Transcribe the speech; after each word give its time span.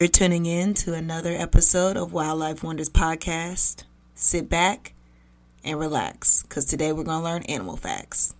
You're 0.00 0.06
tuning 0.06 0.46
in 0.46 0.74
to 0.74 0.94
another 0.94 1.32
episode 1.32 1.96
of 1.96 2.12
Wildlife 2.12 2.62
Wonders 2.62 2.88
Podcast. 2.88 3.82
Sit 4.14 4.48
back 4.48 4.94
and 5.64 5.76
relax 5.76 6.44
because 6.44 6.66
today 6.66 6.92
we're 6.92 7.02
going 7.02 7.18
to 7.18 7.24
learn 7.24 7.42
animal 7.48 7.76
facts. 7.76 8.32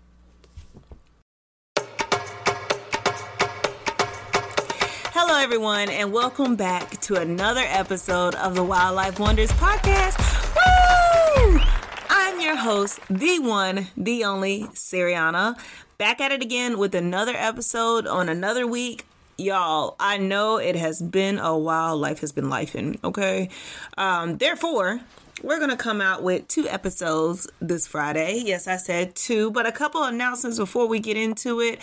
Hello, 5.12 5.36
everyone, 5.42 5.88
and 5.88 6.12
welcome 6.12 6.54
back 6.54 7.00
to 7.00 7.16
another 7.16 7.64
episode 7.66 8.36
of 8.36 8.54
the 8.54 8.62
Wildlife 8.62 9.18
Wonders 9.18 9.50
Podcast. 9.50 10.16
Woo! 10.54 11.60
I'm 12.08 12.40
your 12.40 12.54
host, 12.54 13.00
the 13.10 13.40
one, 13.40 13.88
the 13.96 14.22
only, 14.22 14.68
Seriana. 14.74 15.58
Back 15.98 16.20
at 16.20 16.30
it 16.30 16.40
again 16.40 16.78
with 16.78 16.94
another 16.94 17.34
episode 17.34 18.06
on 18.06 18.28
another 18.28 18.64
week 18.64 19.06
y'all 19.38 19.94
i 20.00 20.18
know 20.18 20.56
it 20.56 20.74
has 20.74 21.00
been 21.00 21.38
a 21.38 21.56
while 21.56 21.96
life 21.96 22.18
has 22.18 22.32
been 22.32 22.46
lifing 22.46 22.98
okay 23.04 23.48
um 23.96 24.36
therefore 24.38 25.00
we're 25.44 25.60
gonna 25.60 25.76
come 25.76 26.00
out 26.00 26.24
with 26.24 26.46
two 26.48 26.66
episodes 26.68 27.48
this 27.60 27.86
friday 27.86 28.42
yes 28.44 28.66
i 28.66 28.76
said 28.76 29.14
two 29.14 29.48
but 29.52 29.64
a 29.64 29.70
couple 29.70 30.02
announcements 30.02 30.58
before 30.58 30.88
we 30.88 30.98
get 30.98 31.16
into 31.16 31.60
it 31.60 31.78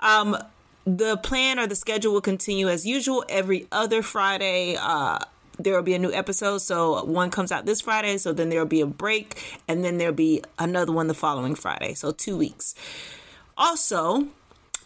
um 0.00 0.36
the 0.84 1.16
plan 1.18 1.60
or 1.60 1.66
the 1.68 1.76
schedule 1.76 2.12
will 2.12 2.20
continue 2.20 2.68
as 2.68 2.84
usual 2.84 3.24
every 3.28 3.68
other 3.70 4.02
friday 4.02 4.76
uh 4.80 5.16
there 5.58 5.74
will 5.74 5.82
be 5.82 5.94
a 5.94 5.98
new 5.98 6.12
episode. 6.12 6.58
So 6.58 7.02
one 7.04 7.30
comes 7.30 7.50
out 7.50 7.64
this 7.64 7.80
Friday, 7.80 8.18
so 8.18 8.34
then 8.34 8.50
there 8.50 8.58
will 8.58 8.66
be 8.66 8.82
a 8.82 8.86
break, 8.86 9.58
and 9.66 9.82
then 9.82 9.96
there'll 9.96 10.12
be 10.12 10.42
another 10.58 10.92
one 10.92 11.06
the 11.06 11.14
following 11.14 11.54
Friday. 11.54 11.94
So 11.94 12.12
two 12.12 12.36
weeks. 12.36 12.74
Also, 13.56 14.28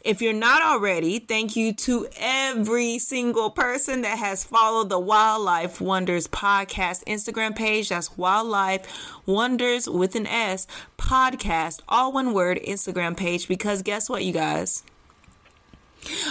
if 0.03 0.23
you're 0.23 0.33
not 0.33 0.63
already, 0.63 1.19
thank 1.19 1.57
you 1.57 1.75
to 1.75 2.07
every 2.19 2.99
single 2.99 3.51
person 3.51 4.01
that 4.03 4.19
has 4.19 4.45
followed 4.45 4.89
the 4.89 4.99
Wildlife 4.99 5.81
Wonders 5.81 6.27
podcast 6.27 7.05
Instagram 7.05 7.55
page. 7.55 7.91
That's 7.91 8.17
Wildlife 8.17 8.87
Wonders 9.27 9.89
with 9.89 10.17
an 10.17 10.27
S 10.27 10.67
podcast, 10.97 11.81
all 11.89 12.13
one 12.13 12.33
word 12.33 12.59
Instagram 12.67 13.17
page. 13.17 13.47
Because 13.47 13.83
guess 13.83 14.09
what, 14.09 14.25
you 14.25 14.33
guys? 14.33 14.83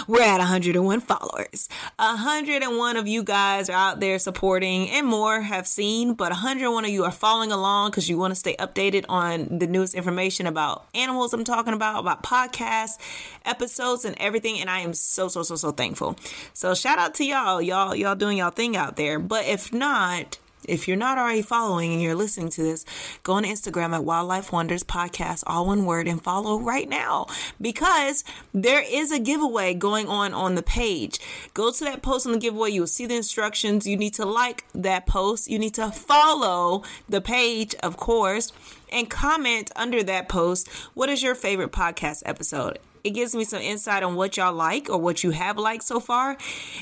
We're 0.06 0.22
at 0.22 0.38
101 0.38 1.00
followers. 1.00 1.68
101 1.96 2.96
of 2.96 3.06
you 3.06 3.22
guys 3.22 3.70
are 3.70 3.76
out 3.76 4.00
there 4.00 4.18
supporting, 4.18 4.90
and 4.90 5.06
more 5.06 5.40
have 5.40 5.66
seen, 5.66 6.14
but 6.14 6.30
101 6.30 6.84
of 6.84 6.90
you 6.90 7.04
are 7.04 7.12
following 7.12 7.52
along 7.52 7.90
because 7.90 8.08
you 8.08 8.18
want 8.18 8.32
to 8.32 8.34
stay 8.34 8.56
updated 8.56 9.04
on 9.08 9.58
the 9.58 9.68
newest 9.68 9.94
information 9.94 10.46
about 10.46 10.86
animals 10.94 11.32
I'm 11.32 11.44
talking 11.44 11.72
about, 11.72 12.00
about 12.00 12.22
podcasts, 12.24 12.98
episodes, 13.44 14.04
and 14.04 14.16
everything. 14.18 14.60
And 14.60 14.68
I 14.68 14.80
am 14.80 14.92
so, 14.92 15.28
so, 15.28 15.42
so, 15.44 15.54
so 15.54 15.70
thankful. 15.70 16.16
So 16.52 16.74
shout 16.74 16.98
out 16.98 17.14
to 17.14 17.24
y'all. 17.24 17.62
Y'all, 17.62 17.94
y'all 17.94 18.16
doing 18.16 18.38
y'all 18.38 18.50
thing 18.50 18.76
out 18.76 18.96
there. 18.96 19.20
But 19.20 19.46
if 19.46 19.72
not, 19.72 20.39
if 20.64 20.86
you're 20.86 20.96
not 20.96 21.18
already 21.18 21.42
following 21.42 21.92
and 21.92 22.02
you're 22.02 22.14
listening 22.14 22.50
to 22.50 22.62
this, 22.62 22.84
go 23.22 23.34
on 23.34 23.44
Instagram 23.44 23.94
at 23.94 24.04
Wildlife 24.04 24.52
Wonders 24.52 24.84
Podcast, 24.84 25.42
all 25.46 25.66
one 25.66 25.84
word, 25.84 26.06
and 26.06 26.22
follow 26.22 26.58
right 26.58 26.88
now 26.88 27.26
because 27.60 28.24
there 28.52 28.82
is 28.86 29.12
a 29.12 29.18
giveaway 29.18 29.74
going 29.74 30.08
on 30.08 30.34
on 30.34 30.54
the 30.54 30.62
page. 30.62 31.18
Go 31.54 31.70
to 31.70 31.84
that 31.84 32.02
post 32.02 32.26
on 32.26 32.32
the 32.32 32.38
giveaway. 32.38 32.70
You 32.70 32.82
will 32.82 32.86
see 32.86 33.06
the 33.06 33.16
instructions. 33.16 33.86
You 33.86 33.96
need 33.96 34.14
to 34.14 34.24
like 34.24 34.64
that 34.74 35.06
post. 35.06 35.48
You 35.48 35.58
need 35.58 35.74
to 35.74 35.90
follow 35.90 36.82
the 37.08 37.20
page, 37.20 37.74
of 37.82 37.96
course, 37.96 38.52
and 38.92 39.08
comment 39.08 39.70
under 39.76 40.02
that 40.02 40.28
post. 40.28 40.68
What 40.94 41.08
is 41.08 41.22
your 41.22 41.34
favorite 41.34 41.72
podcast 41.72 42.22
episode? 42.26 42.78
It 43.04 43.10
gives 43.10 43.34
me 43.34 43.44
some 43.44 43.60
insight 43.60 44.02
on 44.02 44.14
what 44.14 44.36
y'all 44.36 44.52
like 44.52 44.88
or 44.90 44.98
what 44.98 45.24
you 45.24 45.30
have 45.30 45.58
liked 45.58 45.84
so 45.84 46.00
far. 46.00 46.36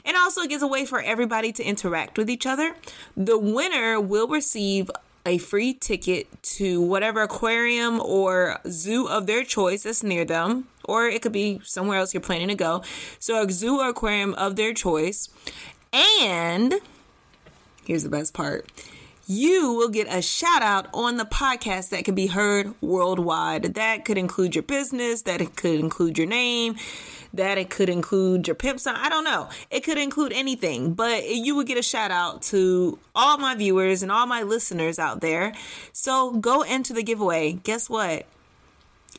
And 0.05 0.17
also 0.17 0.47
gives 0.47 0.63
a 0.63 0.67
way 0.67 0.85
for 0.85 1.01
everybody 1.01 1.53
to 1.53 1.63
interact 1.63 2.19
with 2.19 2.29
each 2.29 2.47
other. 2.47 2.75
The 3.17 3.39
winner 3.39 4.01
will 4.01 4.29
receive 4.29 4.91
a 5.27 5.39
free 5.39 5.75
ticket 5.75 6.43
to 6.43 6.81
whatever 6.81 7.23
aquarium 7.23 8.01
or 8.01 8.59
zoo 8.69 9.07
of 9.07 9.27
their 9.27 9.45
choice 9.45 9.83
that's 9.83 10.03
near 10.03 10.25
them, 10.25 10.69
or 10.85 11.07
it 11.07 11.21
could 11.21 11.33
be 11.33 11.61
somewhere 11.65 11.99
else 11.99 12.15
you're 12.15 12.21
planning 12.21 12.49
to 12.49 12.55
go. 12.55 12.83
So, 13.19 13.43
a 13.43 13.51
zoo 13.51 13.79
or 13.79 13.91
aquarium 13.91 14.33
of 14.35 14.57
their 14.57 14.73
choice. 14.73 15.29
And 15.93 16.75
here's 17.85 18.05
the 18.05 18.09
best 18.09 18.33
part 18.33 18.67
you 19.31 19.75
will 19.75 19.91
get 19.91 20.07
a 20.09 20.23
shout 20.23 20.63
out 20.63 20.89
on 20.95 21.19
the 21.19 21.25
podcast 21.25 21.91
that 21.91 22.03
can 22.07 22.15
be 22.15 22.29
heard 22.29 22.73
worldwide. 22.81 23.75
That 23.75 24.07
could 24.07 24.17
include 24.17 24.55
your 24.55 24.63
business, 24.63 25.21
that 25.23 25.43
it 25.43 25.55
could 25.55 25.79
include 25.79 26.17
your 26.17 26.27
name, 26.27 26.77
that 27.35 27.59
it 27.59 27.69
could 27.69 27.91
include 27.91 28.49
your 28.49 28.55
pimp 28.55 28.81
sign. 28.81 28.97
I 28.97 29.11
don't 29.11 29.25
know. 29.25 29.51
It 29.71 29.85
could 29.85 29.99
include 29.99 30.33
anything, 30.33 30.95
but 30.95 31.29
you 31.29 31.55
would 31.57 31.67
get 31.67 31.77
a 31.77 31.83
shout 31.83 32.11
out 32.11 32.41
to 32.45 32.99
all 33.15 33.37
my 33.37 33.55
viewers 33.55 34.03
and 34.03 34.11
all 34.11 34.25
my 34.25 34.43
listeners 34.43 34.99
out 34.99 35.21
there. 35.21 35.53
So 35.93 36.33
go 36.33 36.63
into 36.63 36.95
the 36.95 37.03
giveaway. 37.03 37.53
Guess 37.65 37.91
what? 37.91 38.27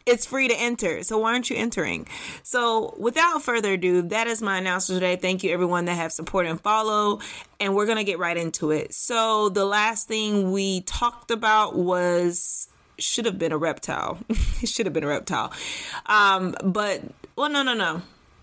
It's 0.09 0.25
free 0.25 0.47
to 0.47 0.55
enter. 0.55 1.03
So 1.03 1.17
why 1.19 1.33
aren't 1.33 1.49
you 1.49 1.55
entering? 1.55 2.07
So 2.43 2.95
without 2.97 3.43
further 3.43 3.73
ado, 3.73 4.01
that 4.03 4.27
is 4.27 4.41
my 4.41 4.57
announcement 4.57 5.01
today. 5.01 5.15
Thank 5.15 5.43
you 5.43 5.51
everyone 5.51 5.85
that 5.85 5.95
have 5.95 6.11
support 6.11 6.45
and 6.45 6.59
follow. 6.59 7.19
And 7.59 7.75
we're 7.75 7.85
gonna 7.85 8.03
get 8.03 8.19
right 8.19 8.37
into 8.37 8.71
it. 8.71 8.93
So 8.93 9.49
the 9.49 9.65
last 9.65 10.07
thing 10.07 10.51
we 10.51 10.81
talked 10.81 11.31
about 11.31 11.75
was 11.75 12.67
should 12.97 13.25
have 13.25 13.37
been 13.37 13.51
a 13.51 13.57
reptile. 13.57 14.17
it 14.29 14.67
should 14.67 14.85
have 14.85 14.93
been 14.93 15.03
a 15.03 15.07
reptile. 15.07 15.53
Um, 16.05 16.55
but 16.63 17.01
well 17.35 17.49
no 17.49 17.63
no 17.63 17.73
no. 17.73 18.01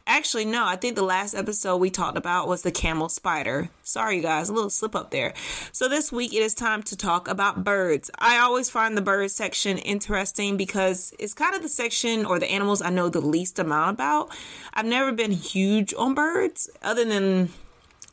Actually, 0.08 0.44
no, 0.44 0.64
I 0.64 0.76
think 0.76 0.94
the 0.94 1.02
last 1.02 1.34
episode 1.34 1.78
we 1.78 1.90
talked 1.90 2.16
about 2.16 2.46
was 2.46 2.62
the 2.62 2.70
camel 2.70 3.08
spider. 3.08 3.70
Sorry, 3.82 4.20
guys, 4.20 4.48
a 4.48 4.52
little 4.52 4.70
slip 4.70 4.94
up 4.94 5.10
there. 5.10 5.34
So, 5.72 5.88
this 5.88 6.12
week 6.12 6.32
it 6.32 6.42
is 6.42 6.54
time 6.54 6.84
to 6.84 6.96
talk 6.96 7.26
about 7.26 7.64
birds. 7.64 8.08
I 8.20 8.38
always 8.38 8.70
find 8.70 8.96
the 8.96 9.02
bird 9.02 9.32
section 9.32 9.78
interesting 9.78 10.56
because 10.56 11.12
it's 11.18 11.34
kind 11.34 11.56
of 11.56 11.62
the 11.62 11.68
section 11.68 12.24
or 12.24 12.38
the 12.38 12.50
animals 12.50 12.82
I 12.82 12.90
know 12.90 13.08
the 13.08 13.20
least 13.20 13.58
amount 13.58 13.96
about. 13.96 14.30
I've 14.74 14.86
never 14.86 15.10
been 15.10 15.32
huge 15.32 15.92
on 15.94 16.14
birds 16.14 16.70
other 16.82 17.04
than 17.04 17.50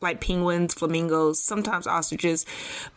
like 0.04 0.20
penguins, 0.20 0.74
flamingos, 0.74 1.40
sometimes 1.40 1.88
ostriches. 1.88 2.46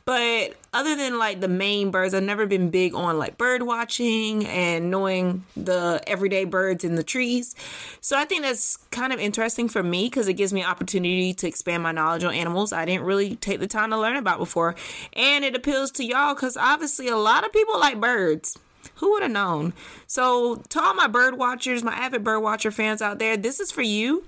But 0.05 0.53
other 0.73 0.95
than 0.95 1.17
like 1.17 1.41
the 1.41 1.47
main 1.47 1.89
birds, 1.89 2.13
I've 2.13 2.23
never 2.23 2.45
been 2.45 2.69
big 2.69 2.93
on 2.93 3.17
like 3.17 3.37
bird 3.37 3.63
watching 3.63 4.45
and 4.45 4.91
knowing 4.91 5.43
the 5.55 6.01
everyday 6.05 6.45
birds 6.45 6.83
in 6.83 6.95
the 6.95 7.03
trees. 7.03 7.55
So 7.99 8.17
I 8.17 8.25
think 8.25 8.43
that's 8.43 8.77
kind 8.91 9.11
of 9.11 9.19
interesting 9.19 9.67
for 9.67 9.81
me 9.81 10.05
because 10.05 10.27
it 10.27 10.33
gives 10.33 10.53
me 10.53 10.61
an 10.61 10.69
opportunity 10.69 11.33
to 11.33 11.47
expand 11.47 11.81
my 11.81 11.91
knowledge 11.91 12.23
on 12.23 12.33
animals 12.33 12.71
I 12.71 12.85
didn't 12.85 13.05
really 13.05 13.35
take 13.37 13.59
the 13.59 13.67
time 13.67 13.89
to 13.89 13.97
learn 13.97 14.17
about 14.17 14.37
before. 14.37 14.75
And 15.13 15.43
it 15.43 15.55
appeals 15.55 15.91
to 15.91 16.05
y'all 16.05 16.35
because 16.35 16.55
obviously 16.55 17.07
a 17.07 17.17
lot 17.17 17.45
of 17.45 17.51
people 17.51 17.79
like 17.79 17.99
birds. 17.99 18.57
Who 18.95 19.11
would 19.11 19.21
have 19.21 19.31
known? 19.31 19.73
So, 20.07 20.63
to 20.69 20.81
all 20.81 20.93
my 20.93 21.07
bird 21.07 21.37
watchers, 21.37 21.83
my 21.83 21.93
avid 21.93 22.23
bird 22.23 22.39
watcher 22.39 22.71
fans 22.71 23.01
out 23.01 23.19
there, 23.19 23.37
this 23.37 23.59
is 23.59 23.71
for 23.71 23.81
you. 23.83 24.23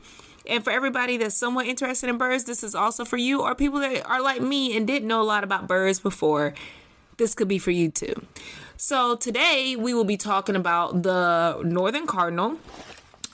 And 0.47 0.63
for 0.63 0.71
everybody 0.71 1.17
that's 1.17 1.35
somewhat 1.35 1.67
interested 1.67 2.09
in 2.09 2.17
birds, 2.17 2.45
this 2.45 2.63
is 2.63 2.75
also 2.75 3.05
for 3.05 3.17
you, 3.17 3.41
or 3.41 3.55
people 3.55 3.79
that 3.79 4.05
are 4.05 4.21
like 4.21 4.41
me 4.41 4.75
and 4.75 4.87
didn't 4.87 5.07
know 5.07 5.21
a 5.21 5.23
lot 5.23 5.43
about 5.43 5.67
birds 5.67 5.99
before. 5.99 6.53
This 7.17 7.35
could 7.35 7.47
be 7.47 7.59
for 7.59 7.71
you 7.71 7.89
too. 7.89 8.25
So 8.77 9.15
today 9.15 9.75
we 9.77 9.93
will 9.93 10.05
be 10.05 10.17
talking 10.17 10.55
about 10.55 11.03
the 11.03 11.61
northern 11.63 12.07
cardinal. 12.07 12.57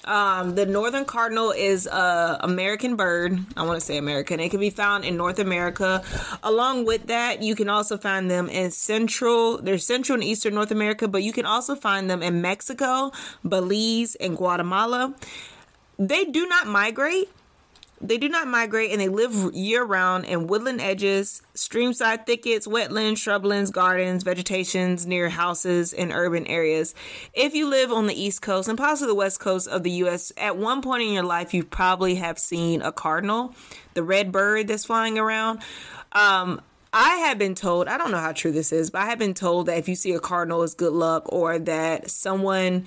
Um, 0.05 0.53
the 0.53 0.65
northern 0.65 1.05
cardinal 1.05 1.51
is 1.51 1.87
a 1.87 2.39
American 2.41 2.95
bird. 2.95 3.39
I 3.57 3.63
want 3.63 3.79
to 3.79 3.85
say 3.85 3.97
American. 3.97 4.39
It 4.39 4.49
can 4.49 4.59
be 4.59 4.69
found 4.69 5.03
in 5.03 5.17
North 5.17 5.39
America. 5.39 6.03
Along 6.43 6.85
with 6.85 7.07
that, 7.07 7.41
you 7.41 7.55
can 7.55 7.69
also 7.69 7.97
find 7.97 8.29
them 8.29 8.47
in 8.47 8.69
central. 8.71 9.57
They're 9.57 9.79
central 9.79 10.15
and 10.15 10.23
eastern 10.23 10.53
North 10.53 10.71
America, 10.71 11.07
but 11.07 11.23
you 11.23 11.33
can 11.33 11.45
also 11.45 11.75
find 11.75 12.09
them 12.09 12.21
in 12.21 12.41
Mexico, 12.41 13.11
Belize, 13.43 14.15
and 14.15 14.37
Guatemala. 14.37 15.15
They 15.97 16.25
do 16.25 16.47
not 16.47 16.67
migrate. 16.67 17.29
They 18.01 18.17
do 18.17 18.27
not 18.27 18.47
migrate 18.47 18.91
and 18.91 18.99
they 18.99 19.07
live 19.07 19.53
year 19.53 19.83
round 19.83 20.25
in 20.25 20.47
woodland 20.47 20.81
edges, 20.81 21.41
streamside 21.55 22.25
thickets, 22.25 22.67
wetlands, 22.67 23.13
shrublands, 23.13 23.71
gardens, 23.71 24.23
vegetations 24.23 25.07
near 25.07 25.29
houses 25.29 25.93
in 25.93 26.11
urban 26.11 26.45
areas. 26.45 26.93
If 27.33 27.55
you 27.55 27.69
live 27.69 27.93
on 27.93 28.07
the 28.07 28.13
East 28.13 28.41
Coast 28.41 28.67
and 28.67 28.77
possibly 28.77 29.07
the 29.07 29.15
West 29.15 29.39
Coast 29.39 29.69
of 29.69 29.83
the 29.83 29.91
US, 29.91 30.33
at 30.35 30.57
one 30.57 30.81
point 30.81 31.03
in 31.03 31.13
your 31.13 31.23
life 31.23 31.53
you 31.53 31.63
probably 31.63 32.15
have 32.15 32.37
seen 32.37 32.81
a 32.81 32.91
cardinal, 32.91 33.55
the 33.93 34.03
red 34.03 34.31
bird 34.31 34.67
that's 34.67 34.85
flying 34.85 35.17
around. 35.17 35.59
Um, 36.11 36.61
I 36.91 37.17
have 37.17 37.37
been 37.37 37.55
told, 37.55 37.87
I 37.87 37.97
don't 37.97 38.11
know 38.11 38.19
how 38.19 38.33
true 38.33 38.51
this 38.51 38.71
is, 38.71 38.89
but 38.89 39.01
I 39.01 39.05
have 39.07 39.19
been 39.19 39.33
told 39.33 39.65
that 39.65 39.77
if 39.77 39.89
you 39.89 39.95
see 39.95 40.11
a 40.13 40.19
cardinal, 40.19 40.63
it's 40.63 40.73
good 40.73 40.93
luck, 40.93 41.31
or 41.31 41.59
that 41.59 42.09
someone 42.09 42.85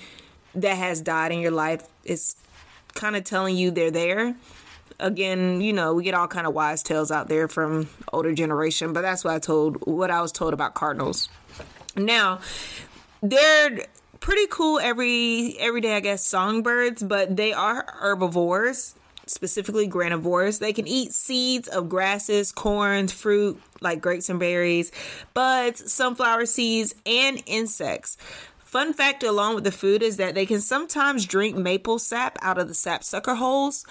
that 0.54 0.76
has 0.76 1.00
died 1.00 1.32
in 1.32 1.40
your 1.40 1.50
life 1.50 1.82
is 2.04 2.34
kind 2.98 3.16
of 3.16 3.24
telling 3.24 3.56
you 3.56 3.70
they're 3.70 3.90
there. 3.90 4.34
Again, 5.00 5.60
you 5.60 5.72
know, 5.72 5.94
we 5.94 6.02
get 6.02 6.14
all 6.14 6.26
kind 6.28 6.46
of 6.46 6.52
wise 6.52 6.82
tales 6.82 7.10
out 7.10 7.28
there 7.28 7.46
from 7.48 7.88
older 8.12 8.34
generation, 8.34 8.92
but 8.92 9.02
that's 9.02 9.24
what 9.24 9.32
I 9.32 9.38
told 9.38 9.76
what 9.86 10.10
I 10.10 10.20
was 10.20 10.32
told 10.32 10.52
about 10.52 10.74
cardinals. 10.74 11.28
Now, 11.96 12.40
they're 13.22 13.86
pretty 14.18 14.46
cool 14.50 14.80
every 14.80 15.56
every 15.58 15.80
day, 15.80 15.94
I 15.94 16.00
guess, 16.00 16.26
songbirds, 16.26 17.02
but 17.02 17.36
they 17.36 17.52
are 17.52 17.86
herbivores. 18.00 18.94
specifically 19.28 19.88
granivores. 19.88 20.58
They 20.58 20.72
can 20.72 20.86
eat 20.86 21.12
seeds 21.12 21.68
of 21.68 21.88
grasses, 21.88 22.52
corns, 22.52 23.12
fruit 23.12 23.60
like 23.80 24.00
grapes 24.00 24.28
and 24.28 24.40
berries, 24.40 24.90
buds, 25.34 25.92
sunflower 25.92 26.46
seeds, 26.46 26.94
and 27.06 27.42
insects. 27.46 28.16
Fun 28.68 28.92
fact 28.92 29.22
along 29.22 29.54
with 29.54 29.64
the 29.64 29.72
food 29.72 30.02
is 30.02 30.18
that 30.18 30.34
they 30.34 30.44
can 30.44 30.60
sometimes 30.60 31.24
drink 31.24 31.56
maple 31.56 31.98
sap 31.98 32.36
out 32.42 32.58
of 32.58 32.68
the 32.68 32.74
sap 32.74 33.02
sucker 33.02 33.34
holes. 33.34 33.86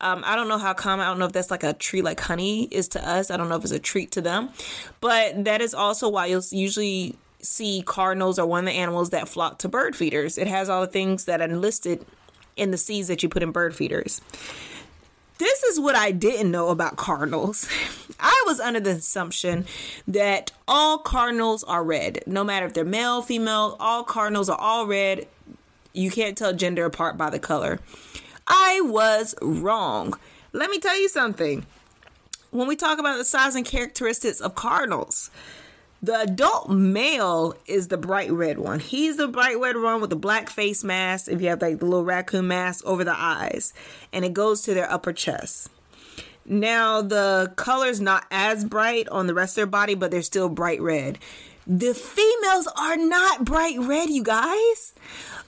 Um, 0.00 0.22
I 0.24 0.36
don't 0.36 0.46
know 0.46 0.56
how 0.56 0.72
common, 0.72 1.04
I 1.04 1.08
don't 1.08 1.18
know 1.18 1.24
if 1.24 1.32
that's 1.32 1.50
like 1.50 1.64
a 1.64 1.72
tree 1.72 2.00
like 2.00 2.20
honey 2.20 2.68
is 2.70 2.86
to 2.90 3.04
us. 3.04 3.32
I 3.32 3.36
don't 3.36 3.48
know 3.48 3.56
if 3.56 3.64
it's 3.64 3.72
a 3.72 3.80
treat 3.80 4.12
to 4.12 4.20
them. 4.20 4.50
But 5.00 5.46
that 5.46 5.60
is 5.60 5.74
also 5.74 6.08
why 6.08 6.26
you'll 6.26 6.44
usually 6.52 7.16
see 7.42 7.82
cardinals 7.84 8.38
are 8.38 8.46
one 8.46 8.60
of 8.60 8.72
the 8.72 8.78
animals 8.78 9.10
that 9.10 9.28
flock 9.28 9.58
to 9.58 9.68
bird 9.68 9.96
feeders. 9.96 10.38
It 10.38 10.46
has 10.46 10.68
all 10.68 10.82
the 10.82 10.86
things 10.86 11.24
that 11.24 11.40
are 11.40 11.48
listed 11.48 12.06
in 12.56 12.70
the 12.70 12.78
seeds 12.78 13.08
that 13.08 13.24
you 13.24 13.28
put 13.28 13.42
in 13.42 13.50
bird 13.50 13.74
feeders. 13.74 14.20
This 15.40 15.62
is 15.62 15.80
what 15.80 15.96
I 15.96 16.10
didn't 16.10 16.50
know 16.50 16.68
about 16.68 16.96
cardinals. 16.96 17.66
I 18.20 18.42
was 18.46 18.60
under 18.60 18.78
the 18.78 18.90
assumption 18.90 19.64
that 20.06 20.52
all 20.68 20.98
cardinals 20.98 21.64
are 21.64 21.82
red. 21.82 22.22
No 22.26 22.44
matter 22.44 22.66
if 22.66 22.74
they're 22.74 22.84
male, 22.84 23.22
female, 23.22 23.74
all 23.80 24.04
cardinals 24.04 24.50
are 24.50 24.58
all 24.60 24.86
red. 24.86 25.26
You 25.94 26.10
can't 26.10 26.36
tell 26.36 26.52
gender 26.52 26.84
apart 26.84 27.16
by 27.16 27.30
the 27.30 27.38
color. 27.38 27.80
I 28.46 28.82
was 28.82 29.34
wrong. 29.40 30.12
Let 30.52 30.68
me 30.68 30.78
tell 30.78 31.00
you 31.00 31.08
something. 31.08 31.64
When 32.50 32.68
we 32.68 32.76
talk 32.76 32.98
about 32.98 33.16
the 33.16 33.24
size 33.24 33.54
and 33.54 33.64
characteristics 33.64 34.42
of 34.42 34.54
cardinals, 34.54 35.30
the 36.02 36.20
adult 36.20 36.70
male 36.70 37.54
is 37.66 37.88
the 37.88 37.98
bright 37.98 38.30
red 38.30 38.58
one. 38.58 38.80
He's 38.80 39.16
the 39.16 39.28
bright 39.28 39.58
red 39.60 39.76
one 39.76 40.00
with 40.00 40.10
the 40.10 40.16
black 40.16 40.48
face 40.48 40.82
mask, 40.82 41.30
if 41.30 41.42
you 41.42 41.48
have 41.48 41.60
like 41.60 41.78
the 41.78 41.84
little 41.84 42.04
raccoon 42.04 42.48
mask 42.48 42.84
over 42.86 43.04
the 43.04 43.14
eyes, 43.16 43.74
and 44.12 44.24
it 44.24 44.32
goes 44.32 44.62
to 44.62 44.74
their 44.74 44.90
upper 44.90 45.12
chest. 45.12 45.68
Now, 46.46 47.02
the 47.02 47.52
color's 47.56 48.00
not 48.00 48.26
as 48.30 48.64
bright 48.64 49.08
on 49.08 49.26
the 49.26 49.34
rest 49.34 49.52
of 49.52 49.56
their 49.56 49.66
body, 49.66 49.94
but 49.94 50.10
they're 50.10 50.22
still 50.22 50.48
bright 50.48 50.80
red. 50.80 51.18
The 51.66 51.94
females 51.94 52.68
are 52.76 52.96
not 52.96 53.44
bright 53.44 53.78
red, 53.78 54.10
you 54.10 54.22
guys. 54.22 54.94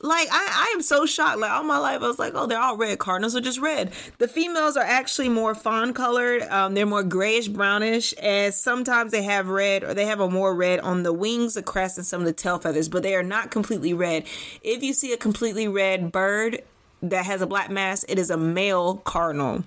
Like 0.00 0.28
I, 0.30 0.68
I 0.68 0.72
am 0.74 0.82
so 0.82 1.06
shocked. 1.06 1.38
Like 1.38 1.50
all 1.50 1.64
my 1.64 1.78
life, 1.78 2.02
I 2.02 2.06
was 2.06 2.18
like, 2.18 2.32
oh, 2.34 2.46
they're 2.46 2.60
all 2.60 2.76
red. 2.76 2.98
Cardinals 2.98 3.34
are 3.34 3.40
just 3.40 3.60
red. 3.60 3.92
The 4.18 4.28
females 4.28 4.76
are 4.76 4.84
actually 4.84 5.28
more 5.28 5.54
fawn 5.54 5.94
colored. 5.94 6.42
Um, 6.42 6.74
they're 6.74 6.86
more 6.86 7.02
grayish 7.02 7.48
brownish, 7.48 8.12
and 8.20 8.52
sometimes 8.52 9.12
they 9.12 9.22
have 9.22 9.48
red 9.48 9.84
or 9.84 9.94
they 9.94 10.06
have 10.06 10.20
a 10.20 10.28
more 10.28 10.54
red 10.54 10.80
on 10.80 11.02
the 11.02 11.12
wings, 11.12 11.54
the 11.54 11.62
crest, 11.62 11.98
and 11.98 12.06
some 12.06 12.20
of 12.20 12.26
the 12.26 12.32
tail 12.32 12.58
feathers. 12.58 12.88
But 12.88 13.02
they 13.02 13.14
are 13.14 13.22
not 13.22 13.50
completely 13.50 13.94
red. 13.94 14.24
If 14.62 14.82
you 14.82 14.92
see 14.92 15.12
a 15.12 15.16
completely 15.16 15.66
red 15.66 16.12
bird 16.12 16.62
that 17.02 17.24
has 17.24 17.42
a 17.42 17.46
black 17.46 17.70
mask, 17.70 18.06
it 18.08 18.18
is 18.18 18.30
a 18.30 18.36
male 18.36 18.96
cardinal. 18.98 19.64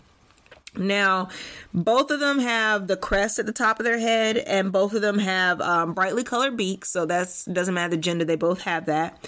Now, 0.77 1.29
both 1.73 2.11
of 2.11 2.19
them 2.19 2.39
have 2.39 2.87
the 2.87 2.97
crest 2.97 3.39
at 3.39 3.45
the 3.45 3.51
top 3.51 3.79
of 3.79 3.85
their 3.85 3.99
head, 3.99 4.37
and 4.37 4.71
both 4.71 4.93
of 4.93 5.01
them 5.01 5.19
have 5.19 5.61
um, 5.61 5.93
brightly 5.93 6.23
colored 6.23 6.57
beaks. 6.57 6.89
So 6.89 7.05
that's 7.05 7.45
doesn't 7.45 7.73
matter 7.73 7.91
the 7.91 7.97
gender; 7.97 8.25
they 8.25 8.35
both 8.35 8.61
have 8.61 8.85
that 8.85 9.25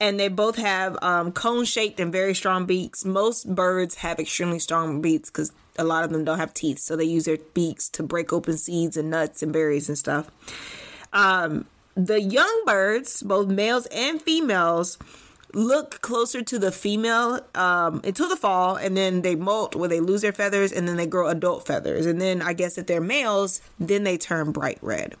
and 0.00 0.18
they 0.18 0.28
both 0.28 0.56
have 0.56 0.96
um, 1.02 1.30
cone 1.30 1.64
shaped 1.64 2.00
and 2.00 2.10
very 2.10 2.34
strong 2.34 2.64
beaks. 2.64 3.04
Most 3.04 3.54
birds 3.54 3.96
have 3.96 4.18
extremely 4.18 4.58
strong 4.58 5.02
beaks 5.02 5.28
because 5.28 5.52
a 5.78 5.84
lot 5.84 6.04
of 6.04 6.10
them 6.10 6.24
don't 6.24 6.38
have 6.38 6.54
teeth, 6.54 6.78
so 6.78 6.96
they 6.96 7.04
use 7.04 7.26
their 7.26 7.36
beaks 7.54 7.88
to 7.90 8.02
break 8.02 8.32
open 8.32 8.56
seeds 8.56 8.96
and 8.96 9.10
nuts 9.10 9.42
and 9.42 9.52
berries 9.52 9.88
and 9.88 9.98
stuff. 9.98 10.30
Um, 11.12 11.66
the 11.94 12.20
young 12.20 12.62
birds, 12.64 13.22
both 13.22 13.48
males 13.48 13.86
and 13.86 14.22
females, 14.22 14.96
look 15.52 16.00
closer 16.00 16.42
to 16.42 16.58
the 16.58 16.72
female 16.72 17.40
um, 17.54 18.00
until 18.04 18.28
the 18.28 18.36
fall, 18.36 18.76
and 18.76 18.96
then 18.96 19.22
they 19.22 19.34
molt 19.34 19.74
where 19.74 19.88
they 19.88 20.00
lose 20.00 20.22
their 20.22 20.32
feathers, 20.32 20.72
and 20.72 20.86
then 20.86 20.96
they 20.96 21.06
grow 21.06 21.28
adult 21.28 21.66
feathers. 21.66 22.06
And 22.06 22.20
then 22.20 22.42
I 22.42 22.52
guess 22.52 22.78
if 22.78 22.86
they're 22.86 23.00
males, 23.00 23.60
then 23.78 24.04
they 24.04 24.16
turn 24.16 24.52
bright 24.52 24.78
red. 24.80 25.16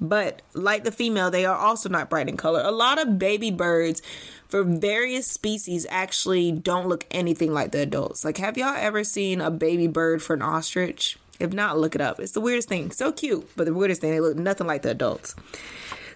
But 0.00 0.42
like 0.52 0.82
the 0.82 0.90
female, 0.90 1.30
they 1.30 1.46
are 1.46 1.56
also 1.56 1.88
not 1.88 2.10
bright 2.10 2.28
in 2.28 2.36
color. 2.36 2.60
A 2.60 2.72
lot 2.72 3.00
of 3.00 3.18
baby 3.18 3.52
birds 3.52 4.02
for 4.48 4.64
various 4.64 5.28
species 5.28 5.86
actually 5.88 6.50
don't 6.50 6.88
look 6.88 7.06
anything 7.10 7.54
like 7.54 7.70
the 7.70 7.80
adults. 7.80 8.24
Like, 8.24 8.38
have 8.38 8.58
y'all 8.58 8.74
ever 8.76 9.04
seen 9.04 9.40
a 9.40 9.50
baby 9.50 9.86
bird 9.86 10.20
for 10.22 10.34
an 10.34 10.42
ostrich? 10.42 11.18
If 11.38 11.52
not, 11.52 11.78
look 11.78 11.94
it 11.94 12.00
up. 12.00 12.20
It's 12.20 12.32
the 12.32 12.40
weirdest 12.40 12.68
thing. 12.68 12.90
So 12.90 13.12
cute, 13.12 13.48
but 13.56 13.64
the 13.64 13.74
weirdest 13.74 14.00
thing, 14.00 14.10
they 14.10 14.20
look 14.20 14.36
nothing 14.36 14.66
like 14.66 14.82
the 14.82 14.90
adults. 14.90 15.34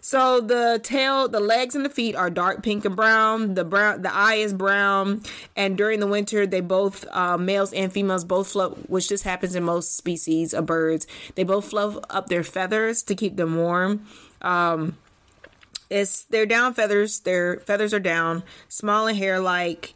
So 0.06 0.40
the 0.40 0.78
tail, 0.84 1.26
the 1.26 1.40
legs 1.40 1.74
and 1.74 1.84
the 1.84 1.90
feet 1.90 2.14
are 2.14 2.30
dark 2.30 2.62
pink 2.62 2.84
and 2.84 2.94
brown. 2.94 3.54
The 3.54 3.64
brown, 3.64 4.02
the 4.02 4.14
eye 4.14 4.36
is 4.36 4.54
brown, 4.54 5.22
and 5.56 5.76
during 5.76 5.98
the 5.98 6.06
winter, 6.06 6.46
they 6.46 6.60
both 6.60 7.04
uh, 7.10 7.36
males 7.36 7.72
and 7.72 7.92
females 7.92 8.24
both 8.24 8.46
float, 8.46 8.88
which 8.88 9.08
just 9.08 9.24
happens 9.24 9.56
in 9.56 9.64
most 9.64 9.96
species 9.96 10.54
of 10.54 10.64
birds. 10.64 11.08
They 11.34 11.42
both 11.42 11.70
fluff 11.70 11.96
up 12.08 12.28
their 12.28 12.44
feathers 12.44 13.02
to 13.02 13.16
keep 13.16 13.34
them 13.34 13.56
warm. 13.56 14.06
Um, 14.42 14.96
it's 15.90 16.22
their 16.22 16.46
down 16.46 16.74
feathers. 16.74 17.18
Their 17.18 17.58
feathers 17.58 17.92
are 17.92 17.98
down, 17.98 18.44
small 18.68 19.08
and 19.08 19.18
hair 19.18 19.40
like. 19.40 19.92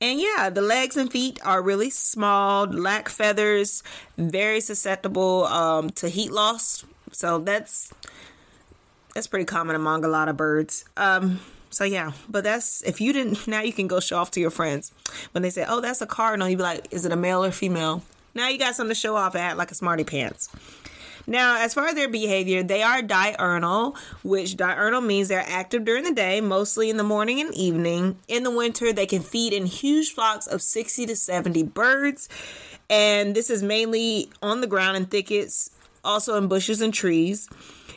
And 0.00 0.18
yeah, 0.18 0.48
the 0.48 0.62
legs 0.62 0.96
and 0.96 1.12
feet 1.12 1.38
are 1.44 1.60
really 1.60 1.90
small, 1.90 2.64
lack 2.64 3.10
feathers, 3.10 3.82
very 4.16 4.62
susceptible 4.62 5.44
um, 5.48 5.90
to 5.90 6.08
heat 6.08 6.32
loss. 6.32 6.86
So 7.12 7.38
that's 7.38 7.92
that's 9.14 9.26
pretty 9.26 9.44
common 9.44 9.76
among 9.76 10.04
a 10.04 10.08
lot 10.08 10.28
of 10.28 10.36
birds. 10.36 10.84
Um, 10.96 11.40
so 11.70 11.84
yeah, 11.84 12.12
but 12.28 12.44
that's 12.44 12.82
if 12.82 13.00
you 13.00 13.12
didn't 13.12 13.46
now 13.46 13.62
you 13.62 13.72
can 13.72 13.86
go 13.86 14.00
show 14.00 14.18
off 14.18 14.30
to 14.32 14.40
your 14.40 14.50
friends 14.50 14.92
when 15.32 15.42
they 15.42 15.50
say, 15.50 15.64
"Oh, 15.68 15.80
that's 15.80 16.00
a 16.00 16.06
cardinal." 16.06 16.48
You'd 16.48 16.56
be 16.56 16.62
like, 16.62 16.88
"Is 16.90 17.04
it 17.04 17.12
a 17.12 17.16
male 17.16 17.44
or 17.44 17.50
female?" 17.50 18.02
Now 18.34 18.48
you 18.48 18.58
got 18.58 18.74
something 18.74 18.94
to 18.94 19.00
show 19.00 19.16
off 19.16 19.34
at, 19.34 19.56
like 19.56 19.70
a 19.70 19.74
smarty 19.74 20.04
pants. 20.04 20.50
Now, 21.26 21.58
as 21.58 21.74
far 21.74 21.86
as 21.86 21.94
their 21.94 22.08
behavior, 22.08 22.62
they 22.62 22.82
are 22.82 23.02
diurnal, 23.02 23.96
which 24.22 24.56
diurnal 24.56 25.00
means 25.00 25.28
they're 25.28 25.44
active 25.46 25.84
during 25.84 26.04
the 26.04 26.12
day, 26.12 26.40
mostly 26.40 26.90
in 26.90 26.96
the 26.96 27.04
morning 27.04 27.40
and 27.40 27.54
evening. 27.54 28.18
In 28.26 28.42
the 28.42 28.50
winter, 28.50 28.92
they 28.92 29.06
can 29.06 29.22
feed 29.22 29.52
in 29.52 29.66
huge 29.66 30.12
flocks 30.12 30.46
of 30.46 30.62
60 30.62 31.06
to 31.06 31.16
70 31.16 31.62
birds, 31.64 32.28
and 32.88 33.34
this 33.34 33.50
is 33.50 33.62
mainly 33.62 34.30
on 34.42 34.60
the 34.60 34.66
ground 34.66 34.96
in 34.96 35.06
thickets, 35.06 35.70
also 36.02 36.36
in 36.36 36.48
bushes 36.48 36.80
and 36.80 36.92
trees. 36.92 37.48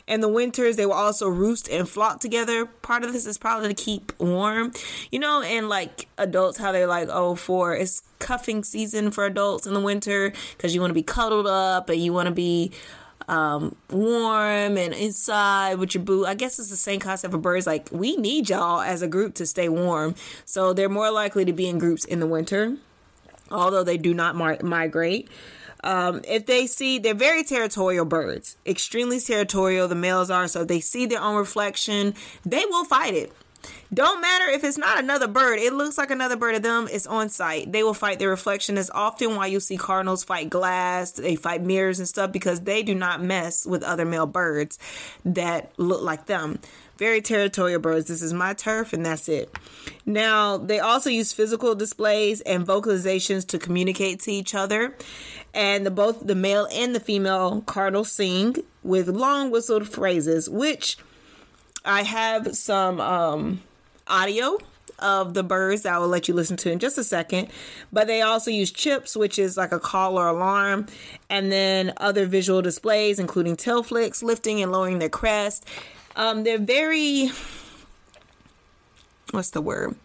In 0.06 0.20
the 0.20 0.28
winters, 0.28 0.76
they 0.76 0.84
will 0.84 0.92
also 0.92 1.28
roost 1.28 1.68
and 1.68 1.88
flock 1.88 2.20
together. 2.20 2.66
Part 2.66 3.04
of 3.04 3.12
this 3.12 3.24
is 3.24 3.38
probably 3.38 3.68
to 3.68 3.74
keep 3.74 4.12
warm. 4.18 4.72
You 5.10 5.18
know, 5.18 5.40
and 5.40 5.68
like 5.68 6.08
adults, 6.18 6.58
how 6.58 6.72
they're 6.72 6.86
like, 6.86 7.08
oh, 7.10 7.34
for 7.34 7.74
it's 7.74 8.02
cuffing 8.18 8.64
season 8.64 9.10
for 9.10 9.24
adults 9.24 9.66
in 9.66 9.74
the 9.74 9.80
winter 9.80 10.32
because 10.56 10.74
you 10.74 10.80
want 10.80 10.90
to 10.90 10.94
be 10.94 11.02
cuddled 11.02 11.46
up 11.46 11.88
and 11.88 12.02
you 12.02 12.12
want 12.12 12.26
to 12.26 12.34
be 12.34 12.72
um, 13.28 13.74
warm 13.90 14.76
and 14.76 14.92
inside 14.92 15.78
with 15.78 15.94
your 15.94 16.04
boo. 16.04 16.26
I 16.26 16.34
guess 16.34 16.58
it's 16.58 16.70
the 16.70 16.76
same 16.76 17.00
concept 17.00 17.32
for 17.32 17.38
birds. 17.38 17.66
Like, 17.66 17.88
we 17.90 18.16
need 18.16 18.50
y'all 18.50 18.80
as 18.80 19.02
a 19.02 19.08
group 19.08 19.34
to 19.36 19.46
stay 19.46 19.68
warm. 19.68 20.14
So 20.44 20.72
they're 20.72 20.88
more 20.88 21.10
likely 21.10 21.44
to 21.46 21.52
be 21.52 21.68
in 21.68 21.78
groups 21.78 22.04
in 22.04 22.20
the 22.20 22.26
winter, 22.26 22.76
although 23.50 23.82
they 23.82 23.96
do 23.96 24.12
not 24.12 24.36
migrate. 24.36 25.28
Um, 25.84 26.22
if 26.26 26.46
they 26.46 26.66
see, 26.66 26.98
they're 26.98 27.12
very 27.12 27.44
territorial 27.44 28.06
birds, 28.06 28.56
extremely 28.64 29.20
territorial. 29.20 29.86
The 29.86 29.94
males 29.94 30.30
are, 30.30 30.48
so 30.48 30.62
if 30.62 30.68
they 30.68 30.80
see 30.80 31.04
their 31.04 31.20
own 31.20 31.36
reflection, 31.36 32.14
they 32.44 32.64
will 32.64 32.86
fight 32.86 33.14
it. 33.14 33.32
Don't 33.92 34.20
matter 34.20 34.46
if 34.46 34.64
it's 34.64 34.78
not 34.78 34.98
another 34.98 35.28
bird, 35.28 35.58
it 35.58 35.72
looks 35.72 35.98
like 35.98 36.10
another 36.10 36.36
bird 36.36 36.54
to 36.54 36.60
them, 36.60 36.88
it's 36.90 37.06
on 37.06 37.28
sight. 37.28 37.70
They 37.70 37.82
will 37.82 37.94
fight 37.94 38.18
their 38.18 38.30
reflection. 38.30 38.76
Is 38.76 38.90
often 38.90 39.36
why 39.36 39.46
you 39.46 39.60
see 39.60 39.76
cardinals 39.76 40.24
fight 40.24 40.50
glass, 40.50 41.12
they 41.12 41.36
fight 41.36 41.62
mirrors 41.62 41.98
and 41.98 42.08
stuff 42.08 42.32
because 42.32 42.62
they 42.62 42.82
do 42.82 42.94
not 42.94 43.22
mess 43.22 43.66
with 43.66 43.82
other 43.82 44.04
male 44.04 44.26
birds 44.26 44.78
that 45.24 45.72
look 45.78 46.02
like 46.02 46.26
them. 46.26 46.58
Very 46.96 47.20
territorial 47.20 47.80
birds. 47.80 48.06
This 48.06 48.22
is 48.22 48.32
my 48.32 48.54
turf, 48.54 48.92
and 48.92 49.04
that's 49.04 49.28
it. 49.28 49.52
Now, 50.06 50.56
they 50.56 50.78
also 50.78 51.10
use 51.10 51.32
physical 51.32 51.74
displays 51.74 52.40
and 52.42 52.64
vocalizations 52.64 53.46
to 53.48 53.58
communicate 53.58 54.20
to 54.20 54.32
each 54.32 54.54
other. 54.54 54.96
And 55.52 55.84
the, 55.84 55.90
both 55.90 56.26
the 56.26 56.36
male 56.36 56.68
and 56.72 56.94
the 56.94 57.00
female 57.00 57.62
cardinals 57.62 58.12
sing 58.12 58.56
with 58.84 59.08
long 59.08 59.50
whistled 59.50 59.88
phrases, 59.88 60.48
which 60.48 60.96
I 61.84 62.02
have 62.02 62.56
some 62.56 63.00
um, 63.00 63.62
audio 64.06 64.58
of 64.98 65.34
the 65.34 65.42
birds 65.42 65.82
that 65.82 65.92
I 65.92 65.98
will 65.98 66.08
let 66.08 66.28
you 66.28 66.34
listen 66.34 66.56
to 66.58 66.70
in 66.70 66.78
just 66.78 66.96
a 66.98 67.04
second. 67.04 67.48
But 67.92 68.06
they 68.06 68.22
also 68.22 68.50
use 68.50 68.70
chips, 68.70 69.16
which 69.16 69.38
is 69.38 69.56
like 69.56 69.72
a 69.72 69.80
call 69.80 70.18
or 70.18 70.28
alarm, 70.28 70.86
and 71.28 71.50
then 71.52 71.92
other 71.96 72.26
visual 72.26 72.62
displays, 72.62 73.18
including 73.18 73.56
tail 73.56 73.82
flicks, 73.82 74.22
lifting 74.22 74.62
and 74.62 74.72
lowering 74.72 74.98
their 74.98 75.08
crest. 75.08 75.66
Um, 76.16 76.44
they're 76.44 76.58
very, 76.58 77.30
what's 79.32 79.50
the 79.50 79.60
word? 79.60 79.96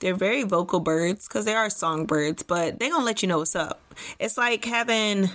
They're 0.00 0.14
very 0.14 0.42
vocal 0.42 0.80
birds 0.80 1.28
because 1.28 1.44
they 1.44 1.54
are 1.54 1.70
songbirds, 1.70 2.42
but 2.42 2.78
they're 2.78 2.90
gonna 2.90 3.04
let 3.04 3.22
you 3.22 3.28
know 3.28 3.38
what's 3.38 3.56
up. 3.56 3.80
It's 4.18 4.36
like 4.36 4.64
having 4.64 5.30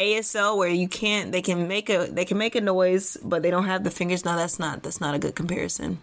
ASL 0.00 0.56
where 0.56 0.68
you 0.68 0.88
can't. 0.88 1.30
They 1.30 1.42
can 1.42 1.68
make 1.68 1.90
a 1.90 2.06
they 2.06 2.24
can 2.24 2.38
make 2.38 2.54
a 2.54 2.60
noise, 2.60 3.16
but 3.22 3.42
they 3.42 3.50
don't 3.50 3.66
have 3.66 3.84
the 3.84 3.90
fingers. 3.90 4.24
No, 4.24 4.36
that's 4.36 4.58
not 4.58 4.82
that's 4.82 5.00
not 5.00 5.14
a 5.14 5.18
good 5.18 5.34
comparison. 5.34 5.98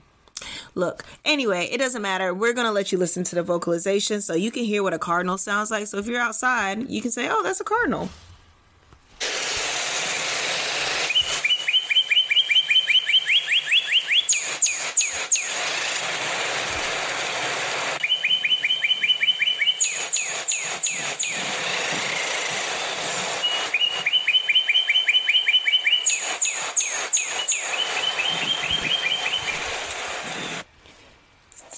Look, 0.75 1.03
anyway, 1.25 1.67
it 1.71 1.79
doesn't 1.79 2.01
matter. 2.01 2.31
We're 2.31 2.53
going 2.53 2.67
to 2.67 2.71
let 2.71 2.91
you 2.91 2.99
listen 2.99 3.23
to 3.23 3.35
the 3.35 3.41
vocalization 3.41 4.21
so 4.21 4.35
you 4.35 4.51
can 4.51 4.65
hear 4.65 4.83
what 4.83 4.93
a 4.93 4.99
cardinal 4.99 5.39
sounds 5.39 5.71
like. 5.71 5.87
So 5.87 5.97
if 5.97 6.05
you're 6.05 6.21
outside, 6.21 6.87
you 6.89 7.01
can 7.01 7.09
say, 7.09 7.27
oh, 7.27 7.41
that's 7.41 7.59
a 7.59 7.63
cardinal. 7.63 8.09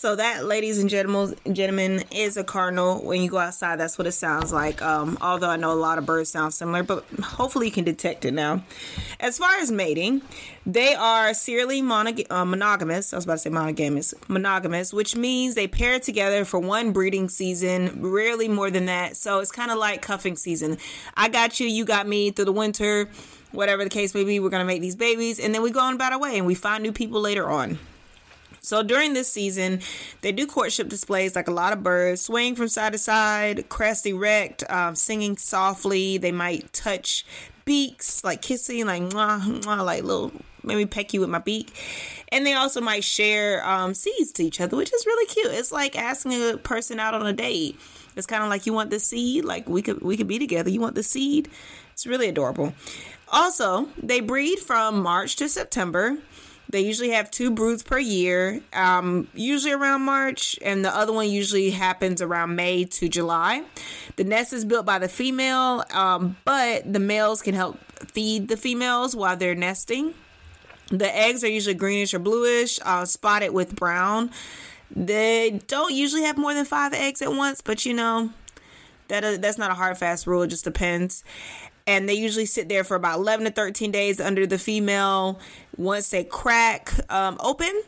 So 0.10 0.16
that, 0.16 0.44
ladies 0.44 0.80
and 0.80 0.90
gentlemen, 0.90 2.04
is 2.12 2.36
a 2.36 2.44
cardinal. 2.44 2.98
When 3.06 3.22
you 3.22 3.30
go 3.30 3.38
outside, 3.38 3.80
that's 3.80 3.96
what 3.96 4.08
it 4.08 4.14
sounds 4.14 4.52
like. 4.52 4.82
Um, 4.82 5.20
although 5.22 5.52
I 5.52 5.56
know 5.56 5.72
a 5.72 5.74
lot 5.74 6.00
of 6.00 6.08
birds 6.08 6.32
sound 6.32 6.52
similar, 6.52 6.82
but 6.82 7.06
hopefully 7.22 7.68
you 7.68 7.72
can 7.72 7.84
detect 7.84 8.26
it 8.26 8.34
now. 8.34 8.64
As 9.20 9.38
far 9.38 9.58
as 9.58 9.72
mating, 9.72 10.24
they 10.66 10.96
are 10.96 11.36
serially 11.36 11.84
monog- 11.84 12.26
uh, 12.32 12.44
monogamous. 12.44 13.14
I 13.14 13.18
was 13.18 13.26
about 13.26 13.36
to 13.36 13.38
say 13.38 13.50
monogamous, 13.52 14.16
monogamous, 14.28 14.92
which 14.92 15.16
means 15.16 15.54
they 15.54 15.68
pair 15.68 16.00
together 16.00 16.44
for 16.44 16.60
one 16.60 16.92
breeding 16.92 17.30
season, 17.30 18.02
rarely 18.02 18.48
more 18.48 18.72
than 18.72 18.88
that. 18.88 19.16
So 19.16 19.38
it's 19.42 19.52
kind 19.52 19.70
of 19.70 19.78
like 19.78 20.02
cuffing 20.02 20.38
season. 20.38 20.80
I 21.18 21.30
got 21.30 21.60
you, 21.60 21.68
you 21.68 21.86
got 21.86 22.08
me 22.08 22.32
through 22.32 22.46
the 22.46 22.52
winter, 22.52 23.12
whatever 23.52 23.84
the 23.84 23.92
case 23.92 24.16
may 24.16 24.24
be. 24.24 24.40
We're 24.40 24.50
gonna 24.50 24.66
make 24.66 24.82
these 24.82 24.96
babies, 24.96 25.40
and 25.40 25.54
then 25.54 25.62
we 25.62 25.70
go 25.70 25.82
on 25.82 25.94
about 25.94 26.14
our 26.14 26.20
way, 26.20 26.36
and 26.36 26.48
we 26.48 26.56
find 26.56 26.82
new 26.82 26.94
people 26.94 27.22
later 27.22 27.48
on. 27.48 27.78
So 28.62 28.84
during 28.84 29.14
this 29.14 29.32
season, 29.32 29.82
they 30.22 30.32
do 30.32 30.46
courtship 30.46 30.90
displays 30.90 31.36
like 31.36 31.48
a 31.48 31.52
lot 31.52 31.74
of 31.74 31.84
birds, 31.84 32.22
swaying 32.22 32.56
from 32.56 32.68
side 32.68 32.94
to 32.94 32.98
side, 33.00 33.70
crest 33.70 34.06
erect, 34.06 34.64
um, 34.70 34.96
singing 34.96 35.38
softly. 35.38 36.18
They 36.18 36.32
might 36.32 36.72
touch 36.74 37.26
beaks, 37.66 38.24
like 38.24 38.42
kissing, 38.42 38.88
like 38.88 39.02
mwah, 39.04 39.42
mwah, 39.42 39.86
like 39.86 40.04
little, 40.04 40.32
maybe 40.64 40.86
peck 40.86 41.14
you 41.14 41.20
with 41.22 41.30
my 41.30 41.40
beak. 41.40 41.74
And 42.32 42.46
they 42.46 42.54
also 42.54 42.82
might 42.82 43.04
share 43.04 43.66
um, 43.68 43.94
seeds 43.94 44.32
to 44.34 44.44
each 44.44 44.60
other, 44.60 44.76
which 44.76 44.94
is 44.94 45.06
really 45.06 45.26
cute. 45.28 45.52
It's 45.54 45.72
like 45.72 45.98
asking 45.98 46.34
a 46.34 46.58
person 46.58 47.00
out 47.00 47.14
on 47.14 47.26
a 47.26 47.34
date. 47.34 47.80
It's 48.16 48.28
kind 48.28 48.44
of 48.44 48.50
like 48.50 48.66
you 48.66 48.74
want 48.74 48.90
the 48.90 49.00
seed, 49.00 49.46
like 49.46 49.70
we 49.70 49.82
could 49.82 50.02
we 50.02 50.18
could 50.18 50.28
be 50.28 50.40
together. 50.40 50.70
You 50.70 50.82
want 50.82 50.96
the 50.96 51.04
seed. 51.04 51.48
It's 51.94 52.06
really 52.08 52.28
adorable. 52.28 52.74
Also, 53.32 53.88
they 54.02 54.20
breed 54.20 54.60
from 54.60 55.02
March 55.02 55.36
to 55.38 55.48
September. 55.48 56.18
They 56.70 56.82
usually 56.82 57.10
have 57.10 57.32
two 57.32 57.50
broods 57.50 57.82
per 57.82 57.98
year, 57.98 58.62
um, 58.74 59.28
usually 59.34 59.74
around 59.74 60.04
March, 60.04 60.56
and 60.62 60.86
the 60.86 60.96
other 60.96 61.12
one 61.12 61.28
usually 61.28 61.72
happens 61.72 62.22
around 62.22 62.56
May 62.56 62.86
to 62.86 63.10
July. 63.10 63.64
The 64.18 64.24
nest 64.24 64.54
is 64.54 64.66
built 64.66 64.86
by 64.86 65.00
the 65.00 65.10
female, 65.10 65.84
um, 65.92 66.38
but 66.46 66.92
the 66.92 67.00
males 67.00 67.42
can 67.42 67.56
help 67.56 67.80
feed 68.12 68.50
the 68.50 68.58
females 68.58 69.16
while 69.16 69.36
they're 69.36 69.56
nesting. 69.56 70.14
The 70.90 71.16
eggs 71.16 71.44
are 71.44 71.50
usually 71.50 71.74
greenish 71.74 72.14
or 72.14 72.20
bluish, 72.20 72.80
uh, 72.84 73.06
spotted 73.06 73.50
with 73.50 73.76
brown. 73.76 74.30
They 74.96 75.62
don't 75.68 75.94
usually 75.94 76.24
have 76.24 76.38
more 76.38 76.54
than 76.54 76.66
five 76.66 76.94
eggs 76.94 77.22
at 77.24 77.32
once, 77.32 77.62
but 77.62 77.84
you 77.86 77.96
know, 77.96 78.30
that 79.08 79.24
uh, 79.24 79.38
that's 79.38 79.58
not 79.58 79.72
a 79.72 79.76
hard 79.76 79.98
fast 79.98 80.28
rule. 80.28 80.44
It 80.44 80.48
just 80.48 80.64
depends 80.64 81.24
and 81.90 82.08
they 82.08 82.14
usually 82.14 82.46
sit 82.46 82.70
there 82.70 82.84
for 82.84 82.94
about 82.94 83.18
11 83.18 83.46
to 83.46 83.52
13 83.52 83.90
days 83.90 84.22
under 84.22 84.46
the 84.46 84.60
female. 84.60 85.40
Once 85.76 86.12
they 86.12 86.24
crack 86.24 86.94
um, 87.12 87.36
open, 87.40 87.82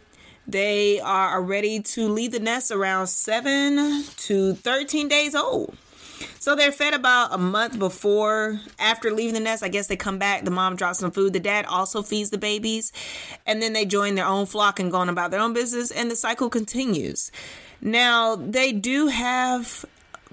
they 0.47 0.99
are 0.99 1.39
ready 1.39 1.79
to 1.81 2.09
leave 2.09 2.31
the 2.31 2.39
nest 2.39 2.71
around 2.71 3.05
7 3.05 4.03
to 4.17 4.55
13 4.55 5.07
days 5.07 5.35
old. 5.35 5.77
So 6.39 6.55
they're 6.55 6.71
fed 6.71 6.95
about 6.95 7.31
a 7.31 7.37
month 7.37 7.77
before, 7.77 8.59
after 8.79 9.11
leaving 9.11 9.35
the 9.35 9.39
nest. 9.39 9.61
I 9.61 9.69
guess 9.69 9.85
they 9.85 9.97
come 9.97 10.17
back, 10.17 10.45
the 10.45 10.51
mom 10.51 10.75
drops 10.75 10.97
some 10.97 11.11
food, 11.11 11.33
the 11.33 11.39
dad 11.39 11.65
also 11.65 12.01
feeds 12.01 12.31
the 12.31 12.39
babies, 12.39 12.91
and 13.45 13.61
then 13.61 13.73
they 13.73 13.85
join 13.85 14.15
their 14.15 14.25
own 14.25 14.47
flock 14.47 14.79
and 14.79 14.91
go 14.91 14.97
on 14.97 15.09
about 15.09 15.29
their 15.29 15.39
own 15.39 15.53
business, 15.53 15.91
and 15.91 16.09
the 16.09 16.15
cycle 16.15 16.49
continues. 16.49 17.31
Now, 17.81 18.35
they 18.35 18.71
do 18.71 19.07
have 19.07 19.85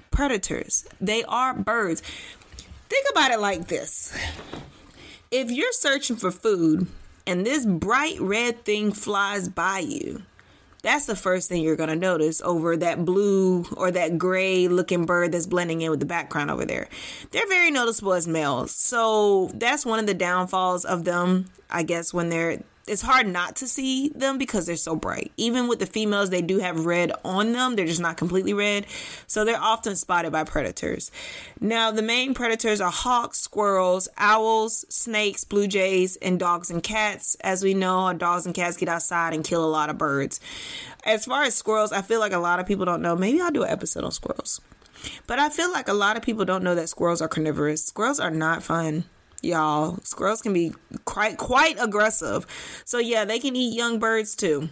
predators, 0.09 0.87
they 0.99 1.23
are 1.25 1.53
birds. 1.53 2.01
Think 2.89 3.05
about 3.11 3.31
it 3.31 3.39
like 3.39 3.67
this 3.67 4.13
if 5.31 5.51
you're 5.51 5.71
searching 5.73 6.15
for 6.15 6.31
food 6.31 6.87
and 7.27 7.45
this 7.45 7.65
bright 7.65 8.19
red 8.19 8.65
thing 8.65 8.91
flies 8.91 9.47
by 9.47 9.79
you, 9.79 10.23
that's 10.81 11.05
the 11.05 11.15
first 11.15 11.49
thing 11.49 11.61
you're 11.61 11.75
going 11.75 11.89
to 11.89 11.95
notice 11.95 12.41
over 12.41 12.77
that 12.77 13.05
blue 13.05 13.65
or 13.75 13.91
that 13.91 14.17
gray 14.17 14.67
looking 14.67 15.05
bird 15.05 15.33
that's 15.33 15.45
blending 15.45 15.81
in 15.81 15.91
with 15.91 15.99
the 15.99 16.05
background 16.05 16.49
over 16.49 16.65
there. 16.65 16.87
They're 17.31 17.47
very 17.47 17.69
noticeable 17.69 18.13
as 18.13 18.27
males. 18.27 18.71
So 18.71 19.51
that's 19.53 19.85
one 19.85 19.99
of 19.99 20.07
the 20.07 20.13
downfalls 20.13 20.85
of 20.85 21.03
them, 21.03 21.49
I 21.69 21.83
guess, 21.83 22.13
when 22.13 22.29
they're 22.29 22.63
it's 22.89 23.03
hard 23.03 23.27
not 23.27 23.55
to 23.57 23.67
see 23.67 24.09
them 24.09 24.37
because 24.37 24.65
they're 24.65 24.75
so 24.75 24.95
bright. 24.95 25.31
Even 25.37 25.67
with 25.67 25.79
the 25.79 25.85
females, 25.85 26.29
they 26.29 26.41
do 26.41 26.59
have 26.59 26.85
red 26.85 27.11
on 27.23 27.53
them. 27.53 27.75
They're 27.75 27.85
just 27.85 28.01
not 28.01 28.17
completely 28.17 28.53
red. 28.53 28.87
So 29.27 29.45
they're 29.45 29.61
often 29.61 29.95
spotted 29.95 30.31
by 30.31 30.43
predators. 30.43 31.11
Now, 31.61 31.91
the 31.91 32.01
main 32.01 32.33
predators 32.33 32.81
are 32.81 32.91
hawks, 32.91 33.39
squirrels, 33.39 34.09
owls, 34.17 34.85
snakes, 34.89 35.43
blue 35.43 35.67
jays, 35.67 36.15
and 36.17 36.39
dogs 36.39 36.71
and 36.71 36.81
cats. 36.81 37.35
As 37.41 37.63
we 37.63 37.73
know, 37.73 38.11
dogs 38.13 38.45
and 38.45 38.55
cats 38.55 38.77
get 38.77 38.89
outside 38.89 39.33
and 39.33 39.43
kill 39.43 39.63
a 39.63 39.69
lot 39.69 39.89
of 39.89 39.97
birds. 39.97 40.39
As 41.05 41.25
far 41.25 41.43
as 41.43 41.55
squirrels, 41.55 41.91
I 41.91 42.01
feel 42.01 42.19
like 42.19 42.33
a 42.33 42.39
lot 42.39 42.59
of 42.59 42.65
people 42.65 42.85
don't 42.85 43.01
know. 43.01 43.15
Maybe 43.15 43.39
I'll 43.39 43.51
do 43.51 43.63
an 43.63 43.69
episode 43.69 44.03
on 44.03 44.11
squirrels. 44.11 44.61
But 45.27 45.39
I 45.39 45.49
feel 45.49 45.71
like 45.71 45.87
a 45.87 45.93
lot 45.93 46.17
of 46.17 46.23
people 46.23 46.43
don't 46.43 46.63
know 46.63 46.75
that 46.75 46.89
squirrels 46.89 47.21
are 47.21 47.27
carnivorous. 47.27 47.85
Squirrels 47.85 48.19
are 48.19 48.31
not 48.31 48.63
fun 48.63 49.05
y'all. 49.41 49.99
Squirrels 50.03 50.41
can 50.41 50.53
be 50.53 50.73
quite 51.09 51.37
quite 51.37 51.75
aggressive. 51.79 52.45
So 52.85 52.99
yeah, 52.99 53.25
they 53.25 53.39
can 53.39 53.55
eat 53.55 53.75
young 53.75 53.97
birds 53.97 54.35
too. 54.35 54.69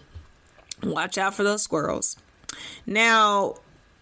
Watch 0.83 1.17
out 1.17 1.33
for 1.33 1.41
those 1.43 1.63
squirrels. 1.63 2.15
Now, 2.85 3.55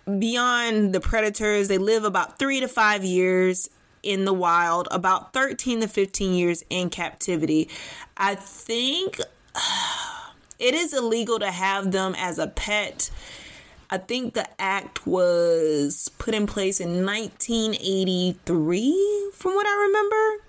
beyond 0.06 0.94
the 0.94 1.00
predators, 1.00 1.70
they 1.70 1.78
live 1.78 2.04
about 2.04 2.38
3 2.38 2.60
to 2.60 2.68
5 2.68 3.06
years 3.06 3.70
in 4.04 4.26
the 4.26 4.34
wild, 4.34 4.90
about 4.92 5.32
13 5.34 5.80
to 5.82 5.88
15 5.88 6.34
years 6.34 6.66
in 6.70 6.90
captivity. 6.90 7.70
I 8.18 8.36
think 8.36 9.22
it 10.60 10.74
is 10.74 10.94
illegal 10.94 11.40
to 11.40 11.52
have 11.52 11.94
them 11.94 12.16
as 12.18 12.38
a 12.38 12.48
pet. 12.48 13.10
I 13.90 13.98
think 13.98 14.34
the 14.34 14.50
act 14.60 15.08
was 15.08 16.10
put 16.18 16.34
in 16.34 16.48
place 16.48 16.82
in 16.82 17.06
1983, 17.06 19.32
from 19.34 19.56
what 19.56 19.66
I 19.66 19.86
remember. 19.88 20.45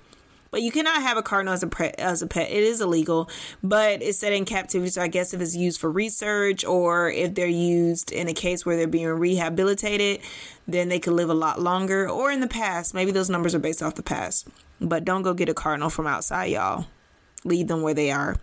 But 0.56 0.62
you 0.62 0.72
cannot 0.72 1.02
have 1.02 1.18
a 1.18 1.22
cardinal 1.22 1.52
as 1.52 1.62
a 1.62 1.66
pre- 1.66 1.92
as 1.98 2.22
a 2.22 2.26
pet. 2.26 2.50
It 2.50 2.62
is 2.62 2.80
illegal, 2.80 3.28
but 3.62 4.02
it's 4.02 4.20
set 4.20 4.32
in 4.32 4.46
captivity. 4.46 4.88
So 4.88 5.02
I 5.02 5.06
guess 5.06 5.34
if 5.34 5.42
it's 5.42 5.54
used 5.54 5.78
for 5.78 5.90
research 5.90 6.64
or 6.64 7.10
if 7.10 7.34
they're 7.34 7.46
used 7.46 8.10
in 8.10 8.26
a 8.26 8.32
case 8.32 8.64
where 8.64 8.74
they're 8.74 8.86
being 8.86 9.06
rehabilitated, 9.06 10.22
then 10.66 10.88
they 10.88 10.98
could 10.98 11.12
live 11.12 11.28
a 11.28 11.34
lot 11.34 11.60
longer. 11.60 12.08
Or 12.08 12.30
in 12.30 12.40
the 12.40 12.48
past, 12.48 12.94
maybe 12.94 13.10
those 13.10 13.28
numbers 13.28 13.54
are 13.54 13.58
based 13.58 13.82
off 13.82 13.96
the 13.96 14.02
past. 14.02 14.48
But 14.80 15.04
don't 15.04 15.20
go 15.20 15.34
get 15.34 15.50
a 15.50 15.52
cardinal 15.52 15.90
from 15.90 16.06
outside, 16.06 16.46
y'all. 16.46 16.86
Leave 17.44 17.68
them 17.68 17.82
where 17.82 17.92
they 17.92 18.10
are. 18.10 18.36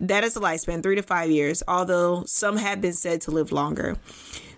That 0.00 0.24
is 0.24 0.34
a 0.34 0.40
lifespan, 0.40 0.82
three 0.82 0.96
to 0.96 1.02
five 1.02 1.30
years, 1.30 1.62
although 1.68 2.24
some 2.26 2.56
have 2.56 2.80
been 2.80 2.92
said 2.92 3.20
to 3.20 3.30
live 3.30 3.52
longer. 3.52 3.98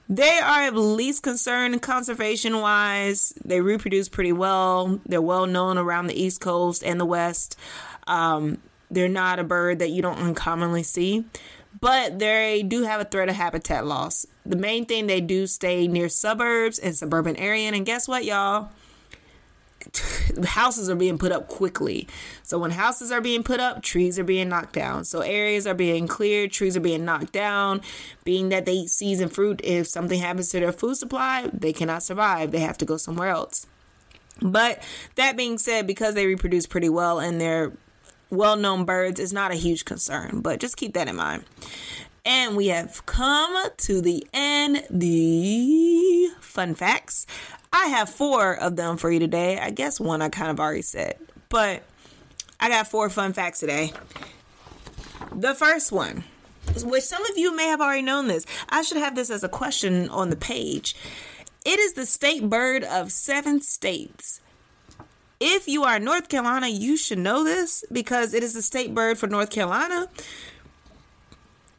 They 0.09 0.39
are 0.39 0.63
at 0.63 0.75
least 0.77 1.23
concerned 1.23 1.81
conservation 1.81 2.61
wise. 2.61 3.33
They 3.45 3.61
reproduce 3.61 4.09
pretty 4.09 4.33
well. 4.33 5.01
They're 5.07 5.23
well 5.23 5.47
known 5.47 5.79
around 5.79 6.07
the 6.09 6.21
East 6.21 6.41
Coast 6.41 6.83
and 6.85 7.01
the 7.01 7.07
West. 7.07 7.57
Um, 8.07 8.59
they're 8.91 9.09
not 9.09 9.39
a 9.39 9.45
bird 9.45 9.79
that 9.79 9.91
you 9.91 10.03
don't 10.03 10.19
uncommonly 10.19 10.83
see, 10.83 11.25
but 11.81 12.19
they 12.19 12.63
do 12.63 12.83
have 12.83 13.01
a 13.01 13.05
threat 13.05 13.31
of 13.31 13.37
habitat 13.37 13.87
loss. 13.87 14.27
The 14.45 14.57
main 14.57 14.85
thing 14.85 15.07
they 15.07 15.21
do 15.21 15.47
stay 15.47 15.87
near 15.87 16.09
suburbs 16.09 16.79
and 16.79 16.95
suburban 16.95 17.37
area. 17.37 17.71
And 17.73 17.87
guess 17.87 18.07
what, 18.07 18.25
y'all? 18.25 18.71
houses 20.45 20.89
are 20.89 20.97
being 20.97 21.19
put 21.19 21.33
up 21.33 21.49
quickly. 21.49 22.09
So 22.43 22.59
when 22.59 22.73
houses 22.73 23.11
are 23.11 23.21
being 23.21 23.43
put 23.43 23.61
up, 23.61 23.83
trees 23.83 24.19
are 24.19 24.25
being 24.25 24.49
knocked 24.49 24.73
down. 24.73 25.05
So 25.05 25.21
areas 25.21 25.67
are 25.67 25.75
being 25.75 26.07
cleared, 26.09 26.53
trees 26.53 26.77
are 26.77 26.81
being 26.81 27.05
knocked 27.05 27.33
down. 27.33 27.81
Being 28.25 28.49
that 28.51 28.67
they 28.67 28.73
eat 28.73 28.91
season 28.91 29.29
fruit, 29.29 29.61
if 29.65 29.87
something 29.87 30.21
happens 30.21 30.51
to 30.51 30.61
their 30.61 30.73
food 30.73 30.97
supply, 30.97 31.51
they 31.53 31.73
cannot 31.73 32.03
survive. 32.03 32.51
They 32.51 32.61
have 32.61 32.79
to 32.79 32.85
go 32.85 32.97
somewhere 32.97 33.29
else. 33.29 33.67
But 34.41 34.83
that 35.17 35.37
being 35.37 35.59
said, 35.59 35.87
because 35.87 36.15
they 36.15 36.27
reproduce 36.27 36.67
pretty 36.67 36.89
well 36.89 37.19
and 37.19 37.41
they're 37.41 37.73
well 38.31 38.57
known 38.57 38.85
birds, 38.85 39.21
is 39.21 39.33
not 39.33 39.53
a 39.53 39.57
huge 39.57 39.85
concern. 39.85 40.41
But 40.41 40.61
just 40.61 40.77
keep 40.77 40.95
that 40.95 41.09
in 41.09 41.17
mind. 41.17 41.45
And 42.25 42.57
we 42.57 42.69
have 42.69 43.05
come 43.05 43.71
to 43.77 44.01
the 44.01 44.25
end, 44.33 44.85
the 44.89 46.29
fun 46.41 46.75
facts. 46.75 47.27
I 47.73 47.87
have 47.87 48.11
four 48.11 48.55
of 48.55 48.77
them 48.77 48.97
for 48.97 49.11
you 49.11 49.19
today. 49.19 49.59
I 49.59 49.71
guess 49.71 49.99
one 49.99 50.23
I 50.23 50.29
kind 50.29 50.51
of 50.51 50.61
already 50.61 50.83
said, 50.83 51.19
but 51.49 51.83
I 52.61 52.69
got 52.69 52.89
four 52.89 53.09
fun 53.11 53.33
facts 53.33 53.61
today. 53.61 53.93
The 55.35 55.55
first 55.55 55.91
one 55.91 56.25
which 56.85 57.05
some 57.05 57.25
of 57.27 57.37
you 57.37 57.55
may 57.55 57.67
have 57.67 57.81
already 57.81 58.03
known 58.03 58.29
this. 58.29 58.47
I 58.69 58.83
should 58.83 58.97
have 58.97 59.15
this 59.15 59.31
as 59.31 59.45
a 59.45 59.49
question 59.49 60.09
on 60.09 60.31
the 60.31 60.37
page. 60.37 60.97
It 61.65 61.79
is 61.79 61.93
the 61.93 62.07
state 62.07 62.49
bird 62.49 62.83
of 62.85 63.13
seven 63.13 63.61
states. 63.61 64.41
If 65.39 65.69
you 65.69 65.85
are 65.85 65.97
in 65.97 66.05
North 66.05 66.29
Carolina, 66.29 66.69
you 66.69 66.97
should 66.97 67.19
know 67.19 67.45
this 67.45 67.85
because 67.91 68.33
it 68.33 68.43
is 68.43 68.55
the 68.55 68.63
state 68.63 68.95
bird 68.95 69.19
for 69.19 69.27
North 69.27 69.51
Carolina. 69.51 70.09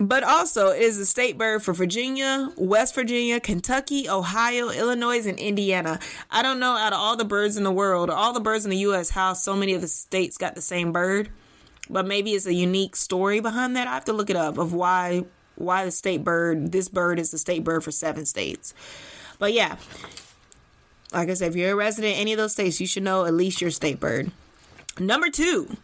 But 0.03 0.25
also, 0.25 0.71
it 0.71 0.81
is 0.81 0.97
the 0.97 1.05
state 1.05 1.37
bird 1.37 1.63
for 1.63 1.73
Virginia, 1.73 2.51
West 2.57 2.93
Virginia, 2.93 3.39
Kentucky, 3.39 4.09
Ohio, 4.09 4.69
Illinois, 4.69 5.25
and 5.25 5.39
Indiana. 5.39 5.97
I 6.29 6.41
don't 6.41 6.59
know 6.59 6.73
out 6.73 6.91
of 6.91 6.99
all 6.99 7.15
the 7.15 7.23
birds 7.23 7.55
in 7.55 7.63
the 7.63 7.71
world, 7.71 8.09
all 8.09 8.33
the 8.33 8.41
birds 8.41 8.65
in 8.65 8.71
the 8.71 8.77
U.S., 8.79 9.11
how 9.11 9.31
so 9.31 9.55
many 9.55 9.73
of 9.73 9.79
the 9.79 9.87
states 9.87 10.37
got 10.37 10.55
the 10.55 10.61
same 10.61 10.91
bird. 10.91 11.29
But 11.89 12.05
maybe 12.05 12.31
it's 12.31 12.45
a 12.45 12.53
unique 12.53 12.97
story 12.97 13.39
behind 13.39 13.77
that. 13.77 13.87
I 13.87 13.93
have 13.93 14.03
to 14.05 14.13
look 14.13 14.29
it 14.29 14.35
up 14.35 14.57
of 14.57 14.73
why 14.73 15.23
why 15.55 15.85
the 15.85 15.91
state 15.91 16.21
bird 16.25 16.73
this 16.73 16.89
bird 16.89 17.17
is 17.17 17.31
the 17.31 17.37
state 17.37 17.63
bird 17.63 17.81
for 17.81 17.91
seven 17.91 18.25
states. 18.25 18.73
But 19.39 19.53
yeah, 19.53 19.77
like 21.13 21.29
I 21.29 21.33
said, 21.33 21.51
if 21.51 21.55
you're 21.55 21.71
a 21.71 21.75
resident 21.75 22.15
in 22.15 22.19
any 22.19 22.33
of 22.33 22.37
those 22.37 22.51
states, 22.51 22.81
you 22.81 22.87
should 22.87 23.03
know 23.03 23.23
at 23.23 23.33
least 23.33 23.61
your 23.61 23.71
state 23.71 24.01
bird. 24.01 24.31
Number 24.99 25.29
two, 25.29 25.77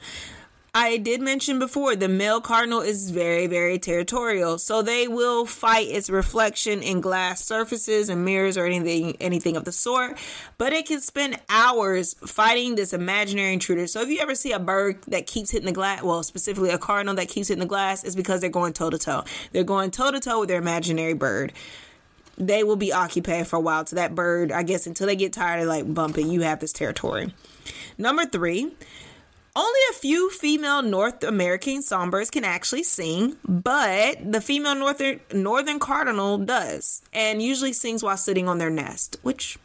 I 0.82 0.96
did 0.96 1.22
mention 1.22 1.60
before 1.60 1.98
the 1.98 2.08
male 2.08 2.40
cardinal 2.40 2.80
is 2.80 3.10
very, 3.10 3.48
very 3.48 3.78
territorial. 3.78 4.58
So 4.58 4.82
they 4.82 5.10
will 5.10 5.46
fight 5.46 5.90
its 5.90 6.10
reflection 6.10 6.82
in 6.82 7.02
glass 7.02 7.44
surfaces 7.44 8.08
and 8.08 8.24
mirrors 8.24 8.56
or 8.56 8.66
anything 8.66 9.18
anything 9.20 9.58
of 9.58 9.66
the 9.66 9.74
sort. 9.74 10.18
But 10.58 10.72
it 10.72 10.86
can 10.86 11.02
spend 11.02 11.38
hours 11.50 12.14
fighting 12.26 12.76
this 12.76 12.94
imaginary 12.94 13.52
intruder. 13.52 13.88
So 13.88 14.00
if 14.00 14.08
you 14.08 14.20
ever 14.22 14.36
see 14.36 14.54
a 14.54 14.60
bird 14.60 15.04
that 15.10 15.28
keeps 15.28 15.52
hitting 15.52 15.66
the 15.66 15.74
glass, 15.74 16.02
well, 16.02 16.24
specifically 16.24 16.70
a 16.70 16.78
cardinal 16.78 17.14
that 17.16 17.28
keeps 17.28 17.50
hitting 17.50 17.60
the 17.60 17.66
glass, 17.66 18.06
is 18.06 18.16
because 18.16 18.40
they're 18.40 18.50
going 18.50 18.72
toe 18.72 18.90
to 18.90 18.98
toe. 18.98 19.26
They're 19.52 19.66
going 19.66 19.92
toe 19.92 20.12
to 20.12 20.22
toe 20.22 20.40
with 20.40 20.48
their 20.48 20.60
imaginary 20.60 21.14
bird 21.14 21.52
they 22.38 22.64
will 22.64 22.78
be 22.78 22.94
occupied 22.94 23.46
for 23.46 23.58
a 23.58 23.60
while 23.60 23.84
to 23.84 23.96
that 23.96 24.16
bird, 24.16 24.50
I 24.50 24.64
guess, 24.64 24.88
until 24.88 25.08
they 25.08 25.18
get 25.18 25.34
tired 25.34 25.62
of 25.62 25.68
like 25.68 25.94
bumping. 25.94 26.32
You 26.32 26.40
have 26.44 26.62
this 26.62 26.72
territory. 26.72 27.34
Number 27.98 28.26
three, 28.26 28.72
only 29.60 29.80
a 29.92 29.94
few 29.94 30.30
female 30.30 30.82
North 30.82 31.24
American 31.24 31.82
songbirds 31.82 32.30
can 32.30 32.44
actually 32.44 32.84
sing, 32.84 33.36
but 33.44 34.32
the 34.32 34.42
female 34.42 34.76
northern 34.76 35.20
northern 35.34 35.80
cardinal 35.80 36.38
does, 36.38 37.02
and 37.14 37.42
usually 37.42 37.74
sings 37.74 38.02
while 38.02 38.18
sitting 38.18 38.48
on 38.48 38.58
their 38.58 38.70
nest, 38.70 39.18
which 39.22 39.58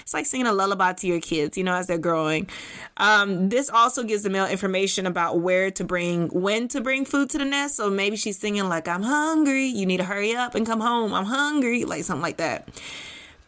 it's 0.00 0.14
like 0.14 0.24
singing 0.24 0.46
a 0.46 0.52
lullaby 0.52 0.92
to 0.94 1.06
your 1.06 1.20
kids, 1.20 1.58
you 1.58 1.64
know, 1.64 1.74
as 1.74 1.86
they're 1.86 1.98
growing. 1.98 2.48
Um, 2.96 3.48
this 3.48 3.68
also 3.68 4.02
gives 4.02 4.22
the 4.22 4.30
male 4.30 4.46
information 4.46 5.06
about 5.06 5.40
where 5.40 5.70
to 5.72 5.84
bring, 5.84 6.28
when 6.28 6.68
to 6.68 6.80
bring 6.80 7.04
food 7.04 7.28
to 7.30 7.38
the 7.38 7.44
nest. 7.44 7.76
So 7.76 7.90
maybe 7.90 8.16
she's 8.16 8.38
singing 8.38 8.68
like, 8.68 8.88
"I'm 8.88 9.02
hungry. 9.02 9.66
You 9.66 9.84
need 9.84 9.98
to 9.98 10.04
hurry 10.04 10.34
up 10.34 10.54
and 10.54 10.66
come 10.66 10.80
home. 10.80 11.12
I'm 11.12 11.26
hungry," 11.26 11.84
like 11.84 12.04
something 12.04 12.22
like 12.22 12.38
that. 12.38 12.68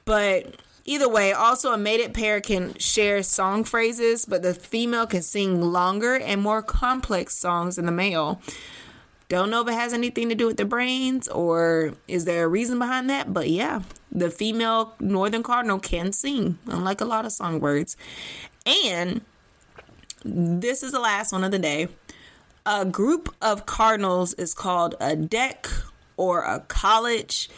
But 0.05 0.57
Either 0.89 1.09
way, 1.09 1.33
also 1.33 1.73
a 1.73 1.79
mated 1.79 2.15
pair 2.15 2.41
can 2.41 2.73
share 2.79 3.21
song 3.23 3.65
phrases, 3.65 4.25
but 4.25 4.43
the 4.43 4.55
female 4.55 5.05
can 5.05 5.21
sing 5.21 5.61
longer 5.61 6.15
and 6.15 6.41
more 6.41 6.63
complex 6.63 7.37
songs 7.37 7.75
than 7.75 7.87
the 7.87 7.93
male. 7.93 8.41
Don't 9.29 9.51
know 9.51 9.63
if 9.63 9.69
it 9.69 9.75
has 9.75 9.93
anything 9.93 10.29
to 10.29 10.37
do 10.37 10.47
with 10.47 10.57
the 10.57 10.65
brains 10.65 11.27
or 11.27 11.95
is 12.07 12.25
there 12.25 12.45
a 12.45 12.49
reason 12.49 12.79
behind 12.79 13.11
that, 13.11 13.35
but 13.35 13.51
yeah, 13.51 13.83
the 14.13 14.31
female 14.31 14.95
northern 15.01 15.43
cardinal 15.43 15.81
can 15.81 16.13
sing, 16.13 16.59
unlike 16.67 17.01
a 17.01 17.05
lot 17.05 17.25
of 17.25 17.33
songbirds. 17.33 17.97
And 18.65 19.23
this 20.25 20.85
is 20.85 20.93
the 20.93 21.01
last 21.01 21.33
one 21.33 21.43
of 21.43 21.51
the 21.51 21.59
day. 21.59 21.89
A 22.65 22.85
group 22.85 23.35
of 23.43 23.67
cardinals 23.67 24.35
is 24.35 24.55
called 24.55 24.95
a 25.01 25.17
deck 25.17 25.69
or 26.17 26.43
a 26.43 26.61
college 26.61 27.51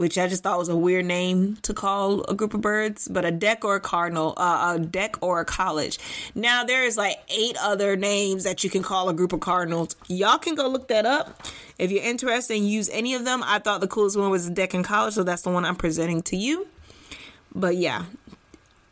which 0.00 0.16
I 0.16 0.28
just 0.28 0.42
thought 0.42 0.56
was 0.56 0.70
a 0.70 0.76
weird 0.76 1.04
name 1.04 1.56
to 1.56 1.74
call 1.74 2.24
a 2.24 2.32
group 2.32 2.54
of 2.54 2.62
birds, 2.62 3.06
but 3.06 3.26
a 3.26 3.30
deck 3.30 3.66
or 3.66 3.76
a 3.76 3.80
cardinal, 3.80 4.32
uh, 4.38 4.76
a 4.76 4.80
deck 4.80 5.16
or 5.20 5.40
a 5.40 5.44
college. 5.44 5.98
Now 6.34 6.64
there 6.64 6.84
is 6.84 6.96
like 6.96 7.18
eight 7.28 7.54
other 7.60 7.96
names 7.96 8.44
that 8.44 8.64
you 8.64 8.70
can 8.70 8.82
call 8.82 9.10
a 9.10 9.12
group 9.12 9.34
of 9.34 9.40
cardinals. 9.40 9.96
Y'all 10.08 10.38
can 10.38 10.54
go 10.54 10.68
look 10.68 10.88
that 10.88 11.04
up 11.04 11.42
if 11.78 11.90
you're 11.90 12.02
interested 12.02 12.56
and 12.56 12.66
use 12.66 12.88
any 12.88 13.14
of 13.14 13.26
them. 13.26 13.42
I 13.44 13.58
thought 13.58 13.82
the 13.82 13.88
coolest 13.88 14.16
one 14.16 14.30
was 14.30 14.46
a 14.46 14.50
deck 14.50 14.72
and 14.72 14.82
college, 14.82 15.12
so 15.12 15.22
that's 15.22 15.42
the 15.42 15.50
one 15.50 15.66
I'm 15.66 15.76
presenting 15.76 16.22
to 16.22 16.36
you. 16.36 16.66
But 17.54 17.76
yeah, 17.76 18.06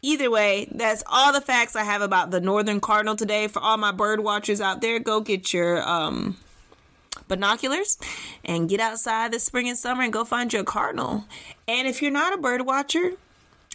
either 0.02 0.30
way, 0.30 0.68
that's 0.70 1.02
all 1.06 1.32
the 1.32 1.40
facts 1.40 1.74
I 1.74 1.84
have 1.84 2.02
about 2.02 2.32
the 2.32 2.40
northern 2.42 2.80
cardinal 2.80 3.16
today. 3.16 3.48
For 3.48 3.60
all 3.60 3.78
my 3.78 3.92
bird 3.92 4.20
watchers 4.20 4.60
out 4.60 4.82
there, 4.82 4.98
go 4.98 5.22
get 5.22 5.54
your 5.54 5.88
um 5.88 6.36
binoculars 7.28 7.98
and 8.44 8.68
get 8.68 8.80
outside 8.80 9.32
this 9.32 9.44
spring 9.44 9.68
and 9.68 9.78
summer 9.78 10.02
and 10.02 10.12
go 10.12 10.24
find 10.24 10.52
your 10.52 10.64
cardinal. 10.64 11.24
And 11.66 11.86
if 11.86 12.02
you're 12.02 12.10
not 12.10 12.34
a 12.34 12.38
bird 12.38 12.66
watcher, 12.66 13.12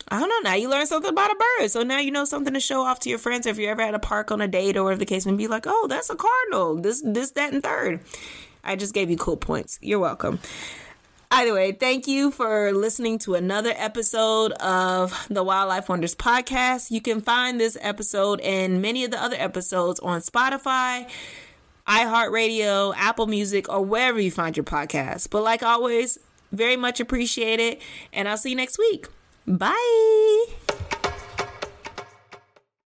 I 0.10 0.20
don't 0.20 0.30
know. 0.30 0.50
Now 0.50 0.56
you 0.56 0.70
learn 0.70 0.86
something 0.86 1.12
about 1.12 1.32
a 1.32 1.36
bird. 1.60 1.70
So 1.70 1.84
now 1.84 2.00
you 2.00 2.12
know 2.12 2.26
something 2.26 2.54
to 2.54 2.60
show 2.60 2.82
off 2.82 3.00
to 3.02 3.10
your 3.10 3.20
friends. 3.20 3.48
Or 3.48 3.52
if 3.52 3.58
you're 3.58 3.72
ever 3.72 3.82
at 3.82 3.94
a 3.94 4.00
park 4.00 4.32
on 4.32 4.42
a 4.42 4.48
date 4.48 4.76
or 4.76 4.84
whatever 4.84 5.00
the 5.00 5.06
case 5.06 5.26
may 5.26 5.34
be, 5.34 5.48
like, 5.48 5.66
oh, 5.68 5.88
that's 5.88 6.10
a 6.10 6.16
cardinal. 6.16 6.76
This, 6.76 7.02
this, 7.06 7.32
that, 7.32 7.54
and 7.54 7.64
third. 7.64 8.02
I 8.64 8.76
just 8.76 8.94
gave 8.94 9.10
you 9.10 9.18
cool 9.18 9.38
points. 9.38 9.80
You're 9.82 10.00
welcome. 10.00 10.40
Either 11.36 11.56
way, 11.56 11.72
thank 11.72 12.06
you 12.06 12.30
for 12.30 12.72
listening 12.72 13.18
to 13.18 13.34
another 13.34 13.74
episode 13.76 14.52
of 14.54 15.26
the 15.32 15.44
Wildlife 15.44 15.90
Wonders 15.90 16.14
podcast. 16.14 16.92
You 16.92 17.02
can 17.02 17.22
find 17.22 17.60
this 17.60 17.76
episode 17.82 18.40
and 18.42 18.84
many 18.84 19.04
of 19.04 19.10
the 19.10 19.20
other 19.20 19.36
episodes 19.40 20.00
on 20.02 20.22
Spotify, 20.22 21.10
iHeartRadio, 21.88 22.94
Apple 22.96 23.28
Music, 23.28 23.70
or 23.70 23.82
wherever 23.82 24.20
you 24.20 24.32
find 24.32 24.56
your 24.56 24.64
podcast. 24.64 25.30
But 25.30 25.44
like 25.44 25.64
always, 25.64 26.20
very 26.52 26.78
much 26.78 27.00
appreciate 27.00 27.60
it. 27.60 27.82
And 28.12 28.28
I'll 28.28 28.38
see 28.38 28.52
you 28.52 28.56
next 28.56 28.78
week. 28.78 29.08
Bye. 29.48 30.46